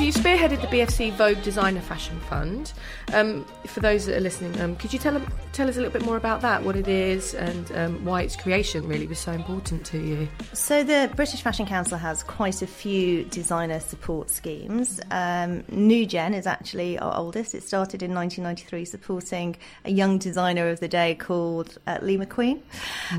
So 0.00 0.06
you 0.06 0.12
spearheaded 0.14 0.62
the 0.62 0.66
BFC 0.68 1.12
Vogue 1.12 1.42
Designer 1.42 1.82
Fashion 1.82 2.18
Fund. 2.20 2.72
Um, 3.12 3.44
for 3.66 3.80
those 3.80 4.06
that 4.06 4.16
are 4.16 4.20
listening, 4.20 4.58
um, 4.58 4.74
could 4.76 4.94
you 4.94 4.98
tell 4.98 5.20
tell 5.52 5.68
us 5.68 5.76
a 5.76 5.80
little 5.80 5.92
bit 5.92 6.06
more 6.06 6.16
about 6.16 6.40
that, 6.40 6.62
what 6.62 6.74
it 6.74 6.88
is, 6.88 7.34
and 7.34 7.70
um, 7.72 8.02
why 8.02 8.22
its 8.22 8.34
creation 8.34 8.88
really 8.88 9.06
was 9.06 9.18
so 9.18 9.30
important 9.32 9.84
to 9.84 9.98
you? 9.98 10.26
So 10.54 10.82
the 10.82 11.10
British 11.16 11.42
Fashion 11.42 11.66
Council 11.66 11.98
has 11.98 12.22
quite 12.22 12.62
a 12.62 12.66
few 12.66 13.24
designer 13.24 13.78
support 13.78 14.30
schemes. 14.30 15.00
Um, 15.10 15.64
New 15.68 16.06
Gen 16.06 16.32
is 16.32 16.46
actually 16.46 16.98
our 16.98 17.14
oldest. 17.14 17.54
It 17.54 17.62
started 17.62 18.02
in 18.02 18.14
1993, 18.14 18.86
supporting 18.86 19.56
a 19.84 19.90
young 19.90 20.16
designer 20.16 20.68
of 20.68 20.80
the 20.80 20.88
day 20.88 21.14
called 21.14 21.76
uh, 21.86 21.98
Lee 22.00 22.16
McQueen 22.16 22.62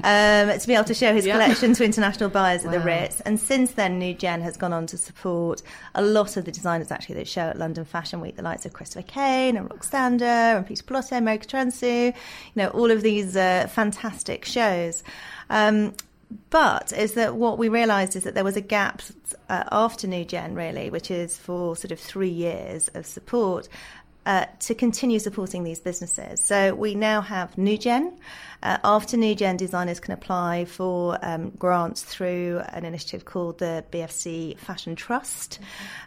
um, 0.04 0.58
to 0.58 0.68
be 0.68 0.74
able 0.74 0.86
to 0.86 0.96
show 0.96 1.14
his 1.14 1.28
yeah. 1.28 1.34
collection 1.34 1.74
to 1.74 1.86
international 1.86 2.30
buyers 2.32 2.64
wow. 2.66 2.72
at 2.72 2.80
the 2.80 2.84
Ritz. 2.84 3.22
And 3.22 3.40
since 3.40 3.74
then, 3.74 4.00
New 4.00 4.16
Gen 4.16 4.42
has 4.42 4.58
gone 4.58 4.74
on 4.74 4.88
to 4.88 4.98
support 4.98 5.62
a 5.94 6.02
lot 6.02 6.38
of 6.38 6.46
the 6.46 6.52
designers 6.80 6.92
actually 6.92 7.16
that 7.16 7.28
show 7.28 7.42
at 7.42 7.58
London 7.58 7.84
Fashion 7.84 8.22
Week, 8.22 8.36
the 8.36 8.42
likes 8.42 8.66
of 8.66 8.72
Christopher 8.72 9.06
Kane 9.06 9.58
and 9.58 9.70
Roksanda 9.70 10.58
and 10.58 10.66
Peter 10.66 10.84
Pilotto, 10.84 11.22
Mary 11.22 11.38
Katrantzou, 11.38 12.08
you 12.08 12.14
know, 12.56 12.70
all 12.70 12.92
of 12.92 13.02
these 13.02 13.36
uh, 13.36 13.68
fantastic 13.70 14.46
shows. 14.46 15.04
Um, 15.50 15.94
but 16.50 16.94
is 16.94 17.14
that 17.16 17.36
what 17.36 17.58
we 17.58 17.68
realised 17.68 18.16
is 18.16 18.24
that 18.24 18.36
there 18.36 18.46
was 18.46 18.56
a 18.56 18.62
gap 18.62 19.02
uh, 19.50 19.66
after 19.70 20.08
New 20.08 20.24
Gen, 20.24 20.56
really, 20.56 20.90
which 20.90 21.12
is 21.12 21.38
for 21.38 21.76
sort 21.76 21.92
of 21.92 22.00
three 22.00 22.30
years 22.30 22.90
of 22.94 23.06
support 23.06 23.68
uh, 24.26 24.46
to 24.60 24.76
continue 24.76 25.20
supporting 25.20 25.64
these 25.64 25.80
businesses. 25.80 26.44
So 26.44 26.76
we 26.76 26.96
now 26.96 27.22
have 27.22 27.56
NewGen. 27.56 28.18
Uh, 28.64 28.78
after 28.84 29.18
NewGen, 29.18 29.58
designers 29.58 30.00
can 30.00 30.14
apply 30.14 30.66
for 30.66 31.18
um, 31.24 31.50
grants 31.52 32.04
through 32.04 32.62
an 32.70 32.86
initiative 32.86 33.26
called 33.26 33.58
the 33.58 33.84
BFC 33.92 34.60
Fashion 34.60 34.96
Trust. 34.96 35.60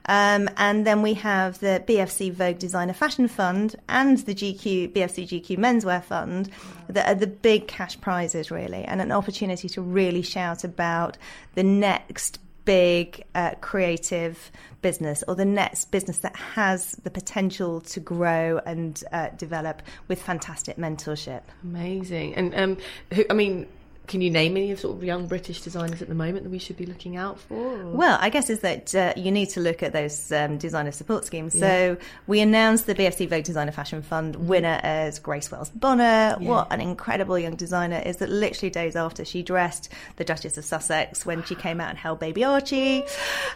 Um, 0.06 0.49
and 0.56 0.87
then 0.87 1.02
we 1.02 1.14
have 1.14 1.59
the 1.59 1.83
BFC 1.87 2.33
Vogue 2.33 2.59
Designer 2.59 2.92
Fashion 2.92 3.26
Fund 3.26 3.75
and 3.88 4.18
the 4.18 4.35
GQ 4.35 4.92
BFC 4.92 5.26
GQ 5.26 5.59
Menswear 5.59 6.02
Fund 6.04 6.50
that 6.88 7.09
are 7.09 7.18
the 7.18 7.26
big 7.26 7.66
cash 7.66 8.00
prizes, 8.00 8.50
really, 8.50 8.85
and 8.85 9.00
an 9.00 9.11
opportunity 9.11 9.68
to 9.71 9.83
really 9.83 10.23
shout 10.23 10.62
about 10.62 11.18
the 11.54 11.64
next 11.64 12.38
big 12.64 13.25
uh, 13.35 13.52
creative 13.61 14.50
business 14.83 15.25
or 15.26 15.35
the 15.35 15.44
next 15.44 15.90
business 15.90 16.18
that 16.18 16.37
has 16.37 16.92
the 17.02 17.11
potential 17.11 17.80
to 17.80 18.00
grow 18.00 18.61
and 18.66 19.02
uh, 19.12 19.28
develop 19.37 19.83
with 20.09 20.21
fantastic 20.21 20.76
mentorship. 20.76 21.42
Amazing. 21.62 22.35
And 22.35 22.54
um, 22.54 22.76
who, 23.12 23.25
I 23.30 23.35
mean, 23.35 23.66
can 24.07 24.21
you 24.21 24.31
name 24.31 24.57
any 24.57 24.71
of 24.71 24.81
sort 24.81 24.97
of 24.97 25.03
young 25.03 25.27
British 25.27 25.63
designers 25.63 26.03
at 26.03 26.09
the 26.09 26.15
moment 26.15 26.45
that 26.45 26.51
we 26.51 26.59
should 26.59 26.77
be 26.77 26.85
looking 26.85 27.17
out 27.17 27.41
for? 27.41 27.55
Or? 27.55 27.91
Well, 27.91 28.19
I 28.21 28.29
guess 28.29 28.51
is 28.51 28.61
that 28.61 28.95
uh, 28.95 29.15
you 29.17 29.31
need 29.31 29.49
to 29.51 29.61
look 29.61 29.83
at 29.83 29.93
those 29.93 30.31
um, 30.31 30.59
designer 30.59 30.93
support 30.93 31.25
schemes. 31.25 31.55
Yeah. 31.55 31.61
So 31.61 31.97
we 32.27 32.41
announced 32.41 32.87
the 32.87 32.95
BFC 32.95 33.29
Vogue 33.29 33.45
Designer 33.45 33.73
Fashion 33.73 34.03
Fund 34.03 34.35
mm-hmm. 34.35 34.47
winner 34.47 34.79
as 34.83 35.19
Grace 35.19 35.51
Wales 35.51 35.71
Bonner. 35.71 36.37
Yeah. 36.39 36.49
What 36.49 36.73
an 36.73 36.83
incredible 36.83 37.39
young 37.39 37.57
designer 37.57 38.03
is 38.05 38.19
that 38.19 38.29
literally 38.29 38.71
days 38.71 38.95
after 38.95 39.25
she 39.25 39.43
dressed 39.43 39.89
the 40.17 40.25
Duchess 40.25 40.59
of 40.59 40.65
Sussex 40.65 41.25
when 41.25 41.43
she 41.45 41.55
came 41.55 41.81
out 41.81 41.89
and 41.89 41.99
held 41.99 42.21
baby 42.21 42.45
Archie. 42.45 43.05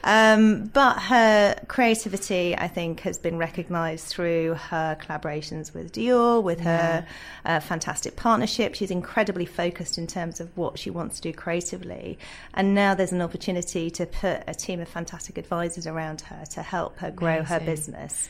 Um, 0.02 0.66
but 0.66 0.98
her 0.98 1.60
creativity, 1.68 2.56
I 2.56 2.68
think, 2.68 3.00
has 3.00 3.18
been 3.18 3.36
recognised 3.36 4.06
through 4.06 4.54
her 4.54 4.96
collaborations 5.00 5.74
with 5.74 5.92
Dior, 5.92 6.42
with 6.42 6.60
her 6.60 7.06
yeah. 7.44 7.56
uh, 7.56 7.60
fantastic 7.60 8.16
partnership. 8.16 8.74
She's 8.74 8.90
incredibly 8.90 9.44
focused 9.44 9.98
in 9.98 10.06
terms 10.06 10.37
of 10.40 10.56
what 10.56 10.78
she 10.78 10.90
wants 10.90 11.16
to 11.20 11.22
do 11.22 11.32
creatively. 11.32 12.18
And 12.54 12.74
now 12.74 12.94
there's 12.94 13.12
an 13.12 13.22
opportunity 13.22 13.90
to 13.90 14.06
put 14.06 14.42
a 14.46 14.54
team 14.54 14.80
of 14.80 14.88
fantastic 14.88 15.38
advisors 15.38 15.86
around 15.86 16.22
her 16.22 16.44
to 16.50 16.62
help 16.62 16.98
her 16.98 17.10
grow 17.10 17.38
Amazing. 17.38 17.46
her 17.46 17.60
business. 17.60 18.28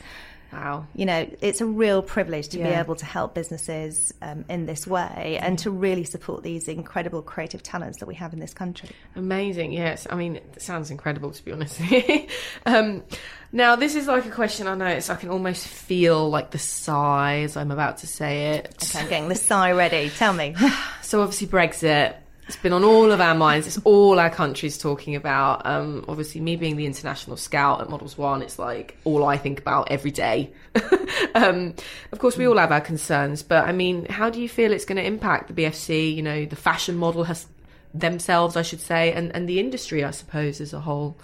Wow. 0.51 0.87
You 0.95 1.05
know, 1.05 1.29
it's 1.41 1.61
a 1.61 1.65
real 1.65 2.01
privilege 2.01 2.49
to 2.49 2.59
yeah. 2.59 2.69
be 2.69 2.73
able 2.75 2.95
to 2.95 3.05
help 3.05 3.35
businesses 3.35 4.13
um, 4.21 4.45
in 4.49 4.65
this 4.65 4.87
way 4.87 5.37
and 5.41 5.59
to 5.59 5.69
really 5.69 6.03
support 6.03 6.43
these 6.43 6.67
incredible 6.67 7.21
creative 7.21 7.61
talents 7.61 7.99
that 7.99 8.07
we 8.07 8.15
have 8.15 8.33
in 8.33 8.39
this 8.39 8.53
country. 8.53 8.89
Amazing. 9.15 9.73
Yes. 9.73 10.07
I 10.09 10.15
mean, 10.15 10.37
it 10.37 10.61
sounds 10.61 10.89
incredible, 10.89 11.31
to 11.31 11.45
be 11.45 11.51
honest. 11.51 11.79
um, 12.65 13.03
now, 13.51 13.75
this 13.75 13.95
is 13.95 14.07
like 14.07 14.25
a 14.25 14.31
question 14.31 14.67
I 14.67 14.75
know 14.75 14.87
it's 14.87 15.09
I 15.09 15.15
can 15.15 15.29
almost 15.29 15.67
feel 15.67 16.29
like 16.29 16.51
the 16.51 16.59
sigh 16.59 17.41
as 17.43 17.55
I'm 17.55 17.71
about 17.71 17.97
to 17.99 18.07
say 18.07 18.55
it. 18.55 18.75
Okay, 18.83 18.99
I'm 18.99 19.09
getting 19.09 19.29
the 19.29 19.35
sigh 19.35 19.71
ready. 19.73 20.09
Tell 20.09 20.33
me. 20.33 20.55
so, 21.01 21.21
obviously, 21.21 21.47
Brexit 21.47 22.15
it's 22.49 22.57
been 22.57 22.73
on 22.73 22.83
all 22.83 23.11
of 23.11 23.21
our 23.21 23.35
minds. 23.35 23.67
It's 23.67 23.77
all 23.83 24.19
our 24.19 24.31
countries 24.31 24.79
talking 24.79 25.15
about. 25.15 25.67
Um, 25.67 26.03
obviously, 26.07 26.41
me 26.41 26.55
being 26.55 26.77
the 26.77 26.87
international 26.87 27.37
scout 27.37 27.79
at 27.79 27.91
Models 27.91 28.17
One, 28.17 28.41
it's 28.41 28.57
like 28.57 28.97
all 29.03 29.23
I 29.23 29.37
think 29.37 29.59
about 29.59 29.91
every 29.91 30.09
day. 30.09 30.51
um, 31.35 31.75
of 32.11 32.17
course, 32.17 32.37
we 32.37 32.47
all 32.47 32.57
have 32.57 32.71
our 32.71 32.81
concerns, 32.81 33.43
but 33.43 33.67
I 33.67 33.71
mean, 33.71 34.05
how 34.05 34.31
do 34.31 34.41
you 34.41 34.49
feel 34.49 34.73
it's 34.73 34.83
going 34.83 34.95
to 34.95 35.05
impact 35.05 35.53
the 35.53 35.61
BFC? 35.61 36.15
You 36.15 36.23
know, 36.23 36.45
the 36.47 36.55
fashion 36.55 36.95
model 36.95 37.23
has 37.25 37.45
themselves, 37.93 38.57
I 38.57 38.63
should 38.63 38.81
say, 38.81 39.13
and, 39.13 39.31
and 39.35 39.47
the 39.47 39.59
industry, 39.59 40.03
I 40.03 40.09
suppose, 40.09 40.59
as 40.59 40.73
a 40.73 40.79
whole. 40.79 41.17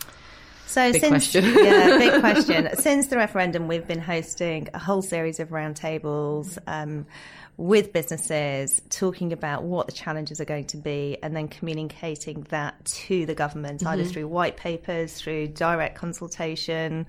So 0.67 0.91
big 0.91 1.01
since 1.01 1.09
question. 1.09 1.43
yeah, 1.57 1.97
big 1.97 2.19
question. 2.19 2.69
Since 2.75 3.07
the 3.07 3.17
referendum, 3.17 3.67
we've 3.67 3.87
been 3.87 3.99
hosting 3.99 4.69
a 4.75 4.79
whole 4.79 5.01
series 5.01 5.39
of 5.39 5.49
roundtables. 5.49 6.59
Um, 6.67 7.07
with 7.57 7.93
businesses, 7.93 8.81
talking 8.89 9.31
about 9.31 9.63
what 9.63 9.85
the 9.85 9.93
challenges 9.93 10.41
are 10.41 10.45
going 10.45 10.65
to 10.65 10.77
be, 10.77 11.17
and 11.23 11.35
then 11.35 11.47
communicating 11.47 12.41
that 12.49 12.83
to 12.83 13.25
the 13.25 13.33
government, 13.33 13.79
mm-hmm. 13.79 13.89
either 13.89 14.03
through 14.03 14.27
white 14.27 14.57
papers, 14.57 15.13
through 15.13 15.47
direct 15.47 15.95
consultation, 15.95 17.05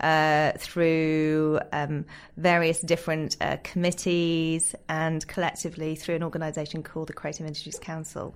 uh, 0.00 0.52
through 0.56 1.60
um, 1.72 2.06
various 2.36 2.80
different 2.80 3.36
uh, 3.40 3.58
committees, 3.62 4.74
and 4.88 5.26
collectively 5.28 5.94
through 5.94 6.14
an 6.14 6.22
organisation 6.22 6.82
called 6.82 7.08
the 7.08 7.12
Creative 7.12 7.46
Industries 7.46 7.78
Council. 7.78 8.34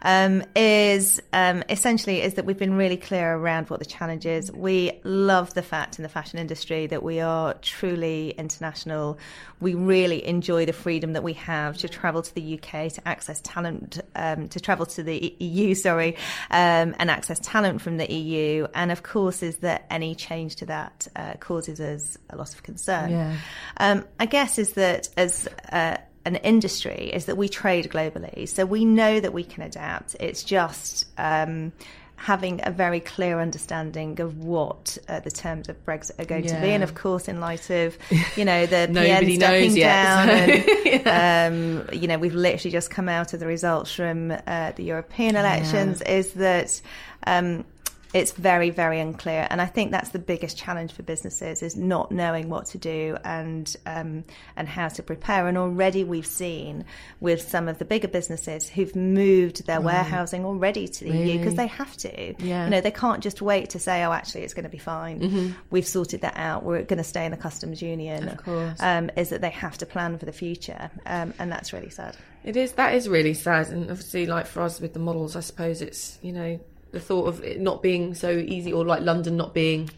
Um, 0.00 0.42
is 0.56 1.20
um, 1.32 1.62
essentially 1.68 2.22
is 2.22 2.34
that 2.34 2.46
we've 2.46 2.58
been 2.58 2.74
really 2.74 2.96
clear 2.96 3.34
around 3.34 3.68
what 3.68 3.80
the 3.80 3.86
challenge 3.86 4.24
is. 4.24 4.50
We 4.50 5.00
love 5.04 5.52
the 5.52 5.62
fact 5.62 5.98
in 5.98 6.02
the 6.04 6.08
fashion 6.08 6.38
industry 6.38 6.86
that 6.86 7.02
we 7.02 7.20
are 7.20 7.54
truly 7.54 8.30
international. 8.30 9.18
We 9.60 9.74
really 9.74 10.26
enjoy 10.26 10.66
the 10.66 10.72
freedom 10.72 11.01
freedom 11.02 11.14
that 11.14 11.24
we 11.24 11.32
have 11.32 11.76
to 11.76 11.88
travel 11.88 12.22
to 12.22 12.32
the 12.32 12.54
UK, 12.54 12.92
to 12.92 13.08
access 13.08 13.40
talent, 13.40 13.98
um, 14.14 14.48
to 14.48 14.60
travel 14.60 14.86
to 14.86 15.02
the 15.02 15.34
EU, 15.40 15.74
sorry, 15.74 16.14
um, 16.48 16.94
and 16.96 17.10
access 17.10 17.40
talent 17.40 17.80
from 17.80 17.96
the 17.96 18.08
EU. 18.12 18.68
And 18.72 18.92
of 18.92 19.02
course, 19.02 19.42
is 19.42 19.56
that 19.56 19.84
any 19.90 20.14
change 20.14 20.54
to 20.56 20.66
that 20.66 21.08
uh, 21.16 21.34
causes 21.40 21.80
us 21.80 22.16
a 22.30 22.36
lot 22.36 22.54
of 22.54 22.62
concern. 22.62 23.10
Yeah. 23.10 23.36
Um, 23.78 24.04
I 24.20 24.26
guess 24.26 24.60
is 24.60 24.74
that 24.74 25.08
as 25.16 25.48
uh, 25.72 25.96
an 26.24 26.36
industry 26.36 27.10
is 27.12 27.24
that 27.24 27.36
we 27.36 27.48
trade 27.48 27.90
globally, 27.90 28.48
so 28.48 28.64
we 28.64 28.84
know 28.84 29.18
that 29.18 29.32
we 29.32 29.42
can 29.42 29.64
adapt. 29.64 30.14
It's 30.20 30.44
just 30.44 31.08
um, 31.18 31.72
having 32.22 32.60
a 32.62 32.70
very 32.70 33.00
clear 33.00 33.40
understanding 33.40 34.20
of 34.20 34.38
what 34.38 34.96
uh, 35.08 35.18
the 35.18 35.30
terms 35.30 35.68
of 35.68 35.84
Brexit 35.84 36.20
are 36.20 36.24
going 36.24 36.44
yeah. 36.44 36.54
to 36.54 36.62
be, 36.62 36.70
and 36.70 36.84
of 36.84 36.94
course, 36.94 37.26
in 37.26 37.40
light 37.40 37.68
of 37.68 37.98
you 38.36 38.44
know 38.44 38.64
the 38.64 38.88
PM 38.94 39.34
stepping 39.34 39.74
down, 39.74 40.28
and, 40.30 40.64
yeah. 40.84 41.48
um, 41.50 41.88
you 41.92 42.06
know 42.06 42.18
we've 42.18 42.34
literally 42.34 42.70
just 42.70 42.90
come 42.90 43.08
out 43.08 43.34
of 43.34 43.40
the 43.40 43.46
results 43.46 43.92
from 43.92 44.30
uh, 44.46 44.70
the 44.72 44.84
European 44.84 45.34
elections, 45.36 46.00
yeah. 46.06 46.12
is 46.12 46.32
that. 46.34 46.80
Um, 47.26 47.64
it's 48.12 48.32
very 48.32 48.70
very 48.70 49.00
unclear 49.00 49.46
and 49.50 49.60
i 49.60 49.66
think 49.66 49.90
that's 49.90 50.10
the 50.10 50.18
biggest 50.18 50.56
challenge 50.56 50.92
for 50.92 51.02
businesses 51.02 51.62
is 51.62 51.76
not 51.76 52.10
knowing 52.10 52.48
what 52.48 52.66
to 52.66 52.78
do 52.78 53.16
and 53.24 53.76
um, 53.86 54.24
and 54.56 54.68
how 54.68 54.88
to 54.88 55.02
prepare 55.02 55.48
and 55.48 55.56
already 55.56 56.04
we've 56.04 56.26
seen 56.26 56.84
with 57.20 57.48
some 57.48 57.68
of 57.68 57.78
the 57.78 57.84
bigger 57.84 58.08
businesses 58.08 58.68
who've 58.68 58.94
moved 58.94 59.66
their 59.66 59.80
warehousing 59.80 60.44
already 60.44 60.86
to 60.88 61.04
the 61.04 61.10
really? 61.10 61.32
EU 61.32 61.38
because 61.38 61.54
they 61.54 61.66
have 61.66 61.96
to 61.96 62.34
yeah. 62.44 62.64
you 62.64 62.70
know 62.70 62.80
they 62.80 62.90
can't 62.90 63.22
just 63.22 63.40
wait 63.40 63.70
to 63.70 63.78
say 63.78 64.04
oh 64.04 64.12
actually 64.12 64.42
it's 64.42 64.54
going 64.54 64.64
to 64.64 64.68
be 64.68 64.78
fine 64.78 65.20
mm-hmm. 65.20 65.52
we've 65.70 65.86
sorted 65.86 66.20
that 66.20 66.36
out 66.36 66.62
we're 66.62 66.82
going 66.82 66.98
to 66.98 67.04
stay 67.04 67.24
in 67.24 67.30
the 67.30 67.36
customs 67.36 67.82
union 67.82 68.28
of 68.28 68.36
course. 68.38 68.80
Um, 68.80 69.10
is 69.16 69.30
that 69.30 69.40
they 69.40 69.50
have 69.50 69.78
to 69.78 69.86
plan 69.86 70.18
for 70.18 70.26
the 70.26 70.32
future 70.32 70.90
um, 71.06 71.34
and 71.38 71.50
that's 71.50 71.72
really 71.72 71.90
sad 71.90 72.16
it 72.44 72.56
is 72.56 72.72
that 72.72 72.94
is 72.94 73.08
really 73.08 73.34
sad 73.34 73.68
and 73.68 73.90
obviously 73.90 74.26
like 74.26 74.46
for 74.46 74.62
us 74.62 74.80
with 74.80 74.92
the 74.92 74.98
models 74.98 75.36
i 75.36 75.40
suppose 75.40 75.80
it's 75.80 76.18
you 76.22 76.32
know 76.32 76.58
the 76.92 77.00
thought 77.00 77.26
of 77.26 77.42
it 77.42 77.60
not 77.60 77.82
being 77.82 78.14
so 78.14 78.30
easy, 78.30 78.72
or 78.72 78.84
like 78.84 79.02
London 79.02 79.36
not 79.36 79.52
being 79.52 79.90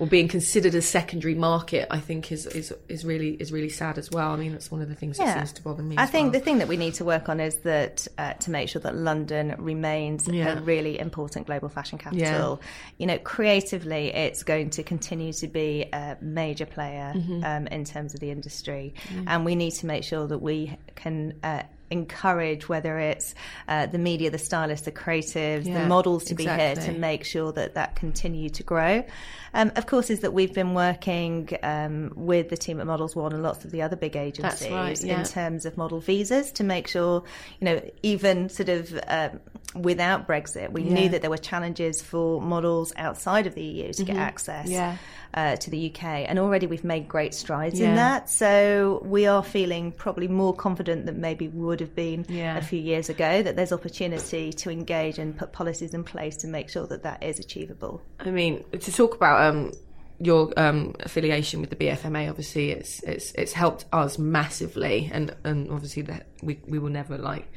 or 0.00 0.06
being 0.08 0.26
considered 0.26 0.74
a 0.74 0.82
secondary 0.82 1.34
market, 1.34 1.86
I 1.90 2.00
think 2.00 2.32
is 2.32 2.46
is 2.46 2.74
is 2.88 3.04
really 3.04 3.30
is 3.34 3.52
really 3.52 3.68
sad 3.68 3.96
as 3.96 4.10
well. 4.10 4.30
I 4.30 4.36
mean, 4.36 4.52
that's 4.52 4.70
one 4.70 4.82
of 4.82 4.88
the 4.88 4.94
things 4.94 5.18
yeah. 5.18 5.26
that 5.26 5.34
seems 5.38 5.52
to 5.52 5.62
bother 5.62 5.82
me. 5.82 5.96
I 5.96 6.06
think 6.06 6.24
well. 6.24 6.32
the 6.32 6.40
thing 6.40 6.58
that 6.58 6.68
we 6.68 6.76
need 6.76 6.94
to 6.94 7.04
work 7.04 7.28
on 7.28 7.38
is 7.38 7.56
that 7.58 8.08
uh, 8.18 8.32
to 8.34 8.50
make 8.50 8.68
sure 8.68 8.82
that 8.82 8.96
London 8.96 9.54
remains 9.58 10.26
yeah. 10.26 10.58
a 10.58 10.60
really 10.60 10.98
important 10.98 11.46
global 11.46 11.68
fashion 11.68 11.98
capital. 11.98 12.60
Yeah. 12.60 12.68
You 12.98 13.06
know, 13.06 13.18
creatively, 13.18 14.12
it's 14.12 14.42
going 14.42 14.70
to 14.70 14.82
continue 14.82 15.32
to 15.34 15.46
be 15.46 15.86
a 15.92 16.16
major 16.20 16.66
player 16.66 17.12
mm-hmm. 17.14 17.44
um, 17.44 17.66
in 17.68 17.84
terms 17.84 18.14
of 18.14 18.20
the 18.20 18.30
industry, 18.30 18.94
mm. 19.08 19.24
and 19.26 19.44
we 19.44 19.54
need 19.54 19.72
to 19.72 19.86
make 19.86 20.02
sure 20.04 20.26
that 20.26 20.38
we 20.38 20.76
can. 20.96 21.38
Uh, 21.42 21.62
encourage 21.90 22.68
whether 22.68 22.98
it's 22.98 23.34
uh, 23.68 23.86
the 23.86 23.98
media, 23.98 24.30
the 24.30 24.38
stylists, 24.38 24.84
the 24.84 24.92
creatives, 24.92 25.66
Yeah, 25.66 25.82
the 25.82 25.88
models 25.88 26.24
to 26.24 26.34
be 26.34 26.46
here 26.46 26.74
to 26.74 26.92
make 26.92 27.24
sure 27.24 27.52
that 27.52 27.74
that 27.74 27.96
continue 27.96 28.48
to 28.50 28.62
grow. 28.62 29.04
Um, 29.52 29.70
of 29.76 29.86
course, 29.86 30.10
is 30.10 30.20
that 30.20 30.32
we've 30.32 30.52
been 30.52 30.74
working 30.74 31.48
um, 31.62 32.12
with 32.16 32.48
the 32.48 32.56
team 32.56 32.80
at 32.80 32.86
Models 32.86 33.14
One 33.14 33.32
and 33.32 33.42
lots 33.42 33.64
of 33.64 33.70
the 33.70 33.82
other 33.82 33.94
big 33.94 34.16
agencies 34.16 34.70
right, 34.70 35.00
yeah. 35.00 35.20
in 35.20 35.24
terms 35.24 35.64
of 35.64 35.76
model 35.76 36.00
visas 36.00 36.50
to 36.52 36.64
make 36.64 36.88
sure, 36.88 37.22
you 37.60 37.64
know, 37.66 37.90
even 38.02 38.48
sort 38.48 38.68
of 38.68 38.98
um, 39.06 39.40
without 39.76 40.26
Brexit, 40.26 40.72
we 40.72 40.82
Yeah. 40.82 40.94
knew 40.94 41.08
that 41.10 41.20
there 41.20 41.30
were 41.30 41.36
challenges 41.36 42.02
for 42.02 42.40
models 42.40 42.92
outside 42.96 43.46
of 43.46 43.54
the 43.54 43.62
EU 43.62 43.92
to 43.92 44.04
get 44.04 44.16
access 44.16 44.64
Mm-hmm. 44.64 44.72
Yeah. 44.72 44.96
Uh, 45.34 45.56
to 45.56 45.70
the 45.70 45.90
UK, 45.92 46.04
and 46.28 46.38
already 46.38 46.66
we've 46.66 46.84
made 46.84 47.08
great 47.08 47.34
strides 47.34 47.78
Yeah. 47.80 47.90
in 47.90 47.96
that. 47.96 48.30
So 48.30 49.02
we 49.04 49.26
are 49.26 49.42
feeling 49.42 49.92
probably 49.92 50.28
more 50.28 50.54
confident 50.54 51.06
than 51.06 51.20
maybe 51.20 51.48
would 51.48 51.80
have 51.80 51.94
been 51.94 52.24
Yeah. 52.28 52.56
a 52.56 52.62
few 52.62 52.80
years 52.80 53.08
ago. 53.08 53.42
That 53.42 53.56
there's 53.56 53.72
opportunity 53.72 54.52
to 54.52 54.70
engage 54.70 55.18
and 55.18 55.36
put 55.36 55.52
policies 55.52 55.92
in 55.94 56.04
place 56.04 56.36
to 56.38 56.46
make 56.46 56.68
sure 56.68 56.86
that 56.86 57.02
that 57.02 57.22
is 57.22 57.38
achievable. 57.38 58.00
I 58.20 58.30
mean, 58.30 58.64
to 58.72 58.92
talk 58.92 59.14
about 59.14 59.40
um, 59.54 59.72
your 60.20 60.52
um, 60.56 60.94
affiliation 61.00 61.60
with 61.60 61.70
the 61.70 61.76
BFMA, 61.76 62.28
obviously, 62.30 62.70
it's 62.70 63.02
it's 63.02 63.32
it's 63.32 63.52
helped 63.52 63.84
us 63.92 64.18
massively, 64.18 65.10
and 65.12 65.34
and 65.44 65.70
obviously 65.70 66.02
that 66.02 66.26
we 66.42 66.60
we 66.68 66.78
will 66.78 66.90
never 66.90 67.18
like. 67.18 67.50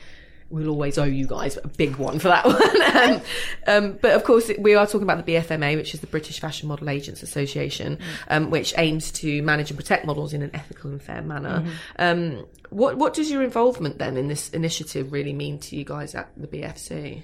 We'll 0.50 0.70
always 0.70 0.98
owe 0.98 1.04
you 1.04 1.28
guys 1.28 1.58
a 1.62 1.68
big 1.68 1.98
one 1.98 2.20
for 2.20 2.30
that 2.30 2.46
one. 2.46 3.16
um, 3.16 3.22
um, 3.68 4.00
but 4.02 4.14
of 4.14 4.24
course, 4.24 4.50
we 4.60 4.76
are 4.76 4.86
talking 4.86 5.04
about 5.04 5.26
the 5.26 5.34
BFMA, 5.34 5.76
which 5.76 5.94
is 5.94 6.00
the 6.00 6.08
British 6.08 6.40
Fashion 6.40 6.68
Model 6.68 6.90
Agents 6.90 7.22
Association, 7.22 8.00
um, 8.30 8.50
which 8.50 8.74
aims 8.78 9.12
to 9.14 9.42
manage 9.42 9.70
and 9.72 9.78
protect 9.78 10.06
models 10.06 10.34
in 10.34 10.42
an 10.42 10.52
ethical 10.54 10.92
and 10.92 11.02
fair 11.02 11.22
manner. 11.22 11.66
Um, 12.00 12.46
what 12.70 12.98
what 12.98 13.14
does 13.14 13.32
your 13.32 13.44
involvement 13.44 13.98
then 13.98 14.18
in 14.18 14.28
this 14.28 14.50
initiative 14.50 15.12
really 15.12 15.34
mean 15.34 15.60
to 15.60 15.76
you 15.76 15.84
guys 15.84 16.16
at 16.16 16.30
the 16.38 16.48
BFC? 16.48 17.24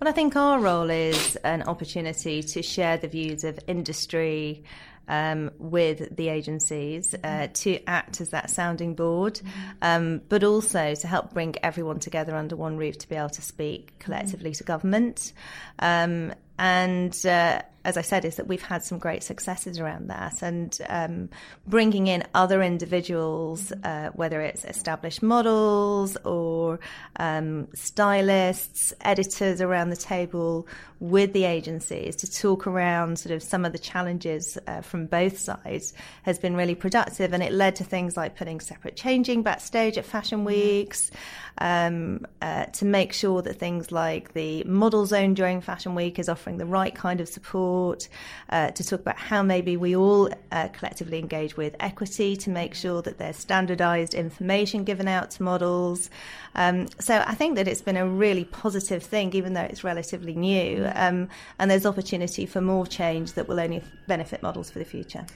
Well, 0.00 0.08
I 0.08 0.12
think 0.12 0.36
our 0.36 0.58
role 0.58 0.90
is 0.90 1.36
an 1.36 1.62
opportunity 1.62 2.42
to 2.42 2.62
share 2.62 2.96
the 2.96 3.08
views 3.08 3.44
of 3.44 3.58
industry 3.66 4.64
um, 5.08 5.50
with 5.58 6.16
the 6.16 6.28
agencies, 6.28 7.14
uh, 7.24 7.48
to 7.54 7.78
act 7.86 8.20
as 8.20 8.30
that 8.30 8.50
sounding 8.50 8.94
board, 8.94 9.40
um, 9.82 10.20
but 10.28 10.44
also 10.44 10.94
to 10.94 11.06
help 11.06 11.32
bring 11.32 11.54
everyone 11.62 12.00
together 12.00 12.34
under 12.34 12.56
one 12.56 12.76
roof 12.76 12.98
to 12.98 13.08
be 13.08 13.16
able 13.16 13.28
to 13.30 13.42
speak 13.42 13.98
collectively 13.98 14.52
to 14.52 14.64
government. 14.64 15.32
Um, 15.78 16.32
and 16.58 17.14
uh, 17.26 17.62
as 17.84 17.98
I 17.98 18.02
said, 18.02 18.24
is 18.24 18.36
that 18.36 18.46
we've 18.46 18.62
had 18.62 18.82
some 18.82 18.98
great 18.98 19.22
successes 19.22 19.78
around 19.78 20.08
that, 20.08 20.42
and 20.42 20.76
um, 20.88 21.28
bringing 21.66 22.06
in 22.06 22.24
other 22.34 22.62
individuals, 22.62 23.72
uh, 23.82 24.10
whether 24.14 24.40
it's 24.40 24.64
established 24.64 25.22
models 25.22 26.16
or 26.24 26.80
um, 27.16 27.68
stylists, 27.74 28.94
editors 29.02 29.60
around 29.60 29.90
the 29.90 29.96
table 29.96 30.66
with 30.98 31.34
the 31.34 31.44
agencies 31.44 32.16
to 32.16 32.30
talk 32.30 32.66
around 32.66 33.18
sort 33.18 33.34
of 33.34 33.42
some 33.42 33.66
of 33.66 33.72
the 33.72 33.78
challenges 33.78 34.56
uh, 34.66 34.80
from 34.80 35.04
both 35.06 35.38
sides 35.38 35.92
has 36.22 36.38
been 36.38 36.56
really 36.56 36.74
productive, 36.74 37.34
and 37.34 37.42
it 37.42 37.52
led 37.52 37.76
to 37.76 37.84
things 37.84 38.16
like 38.16 38.34
putting 38.34 38.60
separate 38.60 38.96
changing 38.96 39.42
backstage 39.42 39.98
at 39.98 40.06
fashion 40.06 40.44
weeks 40.44 41.10
um, 41.58 42.26
uh, 42.42 42.66
to 42.66 42.84
make 42.84 43.12
sure 43.12 43.42
that 43.42 43.58
things 43.58 43.92
like 43.92 44.32
the 44.34 44.64
model 44.64 45.06
zone 45.06 45.34
during 45.34 45.60
fashion 45.60 45.94
week 45.94 46.18
is 46.18 46.28
offering 46.28 46.58
the 46.58 46.66
right 46.66 46.94
kind 46.94 47.20
of 47.20 47.28
support 47.28 48.08
uh, 48.50 48.70
to 48.72 48.84
talk 48.84 49.00
about 49.00 49.16
how 49.16 49.42
maybe 49.42 49.76
we 49.76 49.94
all 49.94 50.28
uh, 50.52 50.68
collectively 50.68 51.18
engage 51.18 51.56
with 51.56 51.76
equity 51.80 52.36
to 52.36 52.50
make 52.50 52.74
sure 52.74 53.02
that 53.02 53.18
there's 53.18 53.36
standardized 53.36 54.14
information 54.14 54.84
given 54.84 55.08
out 55.08 55.30
to 55.30 55.42
models. 55.42 56.10
Um, 56.54 56.88
so 56.98 57.22
I 57.26 57.34
think 57.34 57.56
that 57.56 57.68
it's 57.68 57.82
been 57.82 57.96
a 57.96 58.08
really 58.08 58.44
positive 58.44 59.02
thing 59.02 59.34
even 59.34 59.54
though 59.54 59.62
it's 59.62 59.84
relatively 59.84 60.34
new 60.34 60.90
um, 60.94 61.28
and 61.58 61.70
there's 61.70 61.86
opportunity 61.86 62.46
for 62.46 62.60
more 62.60 62.86
change 62.86 63.32
that 63.34 63.48
will 63.48 63.60
only 63.60 63.82
benefit 64.06 64.42
models 64.42 64.70
for 64.70 64.78
the 64.78 64.84
future. 64.84 65.26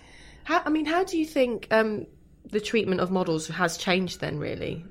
How, 0.45 0.63
I 0.65 0.71
mean, 0.71 0.87
how 0.87 1.05
do 1.05 1.19
you 1.19 1.27
think 1.27 1.69
um, 1.71 2.07
the 2.51 2.61
treatment 2.61 3.01
of 3.01 3.11
models 3.11 3.49
has 3.49 3.77
changed 3.77 4.21
then, 4.21 4.39
really, 4.39 4.85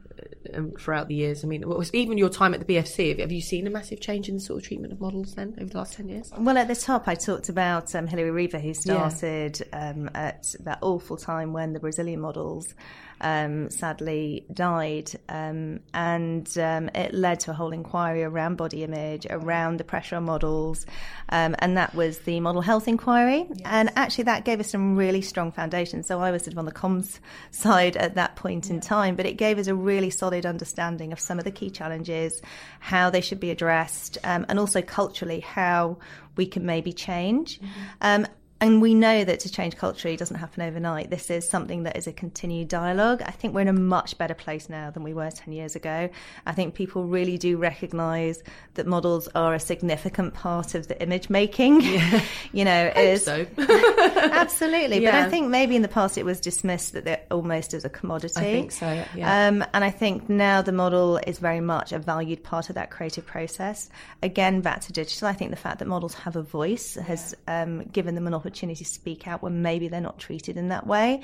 um, 0.54 0.72
throughout 0.72 1.08
the 1.08 1.16
years? 1.16 1.44
I 1.44 1.48
mean, 1.48 1.68
what 1.68 1.78
was 1.78 1.94
even 1.94 2.18
your 2.18 2.30
time 2.30 2.54
at 2.54 2.66
the 2.66 2.76
BFC? 2.76 3.10
Have, 3.10 3.20
have 3.20 3.32
you 3.32 3.42
seen 3.42 3.68
a 3.68 3.70
massive 3.70 4.00
change 4.00 4.30
in 4.30 4.36
the 4.36 4.42
sort 4.42 4.62
of 4.62 4.68
treatment 4.68 4.94
of 4.94 5.00
models 5.00 5.36
then 5.36 5.56
over 5.60 5.70
the 5.70 5.78
last 5.78 5.94
10 5.94 6.10
years? 6.10 6.32
Well, 6.38 6.58
at 6.58 6.68
the 6.68 6.76
top, 6.76 7.08
I 7.08 7.16
talked 7.16 7.50
about 7.50 7.94
um, 7.96 8.08
Hilary 8.08 8.32
Riva, 8.32 8.60
who 8.60 8.74
started 8.74 9.68
um, 9.74 10.10
at 10.14 10.54
that 10.62 10.80
awful 10.82 11.18
time 11.18 11.54
when 11.54 11.74
the 11.74 11.80
Brazilian 11.80 12.20
models 12.20 12.74
um, 13.22 13.70
sadly 13.70 14.46
died. 14.54 15.12
Um, 15.30 15.80
and 15.94 16.48
um, 16.58 16.90
it 16.90 17.14
led 17.14 17.40
to 17.42 17.52
a 17.52 17.54
whole 17.54 17.72
inquiry 17.72 18.24
around 18.24 18.56
body 18.56 18.84
image, 18.84 19.26
around 19.30 19.78
the 19.78 19.84
pressure 19.84 20.16
on 20.16 20.24
models. 20.24 20.86
Um, 21.30 21.56
and 21.60 21.78
that 21.78 21.94
was 21.96 22.20
the 22.20 22.40
Model 22.40 22.62
Health 22.62 22.88
Inquiry. 22.88 23.50
And 23.66 23.92
actually, 23.96 24.26
that 24.26 24.46
gave 24.46 24.60
us 24.60 24.70
some 24.70 24.96
really 24.96 25.22
strong 25.22 25.52
foundations. 25.52 26.08
So 26.08 26.20
I 26.20 26.32
was 26.32 26.44
sort 26.44 26.54
of 26.54 26.60
on 26.60 26.66
the 26.66 26.72
comms 26.72 27.20
side 27.52 27.98
at 27.98 28.16
that 28.16 28.36
point 28.36 28.70
in 28.70 28.80
time, 28.80 29.16
but 29.16 29.26
it 29.26 29.34
gave 29.34 29.58
us 29.58 29.68
a 29.68 29.76
really 29.76 30.10
solid 30.10 30.37
understanding 30.46 31.12
of 31.12 31.20
some 31.20 31.38
of 31.38 31.46
the 31.46 31.52
key 31.52 31.70
challenges, 31.70 32.42
how 32.80 33.10
they 33.10 33.22
should 33.22 33.40
be 33.40 33.52
addressed, 33.52 34.18
um, 34.24 34.46
and 34.50 34.60
also 34.60 34.82
culturally 34.82 35.40
how 35.40 35.98
we 36.36 36.46
can 36.46 36.66
maybe 36.66 36.94
change. 36.94 37.60
Um, 38.02 38.28
and 38.60 38.82
we 38.82 38.96
know 38.96 39.24
that 39.24 39.42
to 39.42 39.52
change 39.52 39.76
culture 39.76 40.16
doesn't 40.16 40.38
happen 40.38 40.64
overnight. 40.64 41.12
This 41.12 41.30
is 41.30 41.48
something 41.48 41.84
that 41.84 41.96
is 41.96 42.08
a 42.08 42.12
continued 42.12 42.70
dialogue. 42.70 43.22
I 43.24 43.30
think 43.30 43.54
we're 43.54 43.62
in 43.62 43.68
a 43.68 43.74
much 43.74 44.18
better 44.18 44.34
place 44.34 44.68
now 44.68 44.90
than 44.90 45.04
we 45.04 45.14
were 45.14 45.30
10 45.30 45.54
years 45.54 45.76
ago. 45.76 46.10
I 46.46 46.54
think 46.54 46.74
people 46.74 47.06
really 47.06 47.38
do 47.38 47.58
recognise 47.58 48.42
that 48.74 48.88
models 48.88 49.28
are 49.36 49.54
a 49.54 49.60
significant 49.60 50.34
part 50.34 50.74
of 50.74 50.88
the 50.88 51.00
image 51.00 51.30
making. 51.30 51.82
you 52.52 52.66
know, 52.66 52.92
is 52.96 53.26
So, 53.26 53.46
absolutely. 53.58 55.02
But 55.02 55.14
I 55.14 55.30
think 55.30 55.50
maybe 55.50 55.76
in 55.76 55.84
the 55.84 55.88
past 55.88 56.18
it 56.18 56.26
was 56.26 56.42
dismissed 56.42 56.94
that 56.94 57.06
they're 57.06 57.22
almost 57.30 57.76
as 57.76 57.86
a 57.86 57.90
commodity. 57.90 58.40
I 58.40 58.44
think 58.44 58.72
so, 58.72 59.06
yeah. 59.16 59.48
Um, 59.48 59.64
and 59.76 59.84
I 59.84 59.92
think 59.92 60.30
now 60.30 60.64
the 60.64 60.72
model 60.72 61.18
is 61.28 61.38
very 61.38 61.62
much 61.62 61.92
a 61.92 62.00
valued 62.00 62.44
part 62.44 62.70
of 62.70 62.76
that 62.76 62.90
creative 62.90 63.26
process. 63.26 63.88
Again, 64.24 64.62
back 64.62 64.82
to 64.82 64.94
digital, 64.94 65.28
I 65.28 65.34
think 65.34 65.52
the 65.52 65.58
fact 65.58 65.78
that 65.78 65.88
models 65.88 66.16
have 66.16 66.36
a 66.36 66.42
voice 66.42 66.96
has 66.96 67.36
um, 67.48 67.84
given 67.84 68.16
them 68.16 68.26
an 68.26 68.34
opportunity 68.34 68.47
to 68.50 68.86
speak 68.86 69.28
out 69.28 69.42
when 69.44 69.62
maybe 69.62 69.88
they're 69.88 70.02
not 70.02 70.20
treated 70.20 70.58
in 70.58 70.70
that 70.70 70.86
way. 70.88 71.22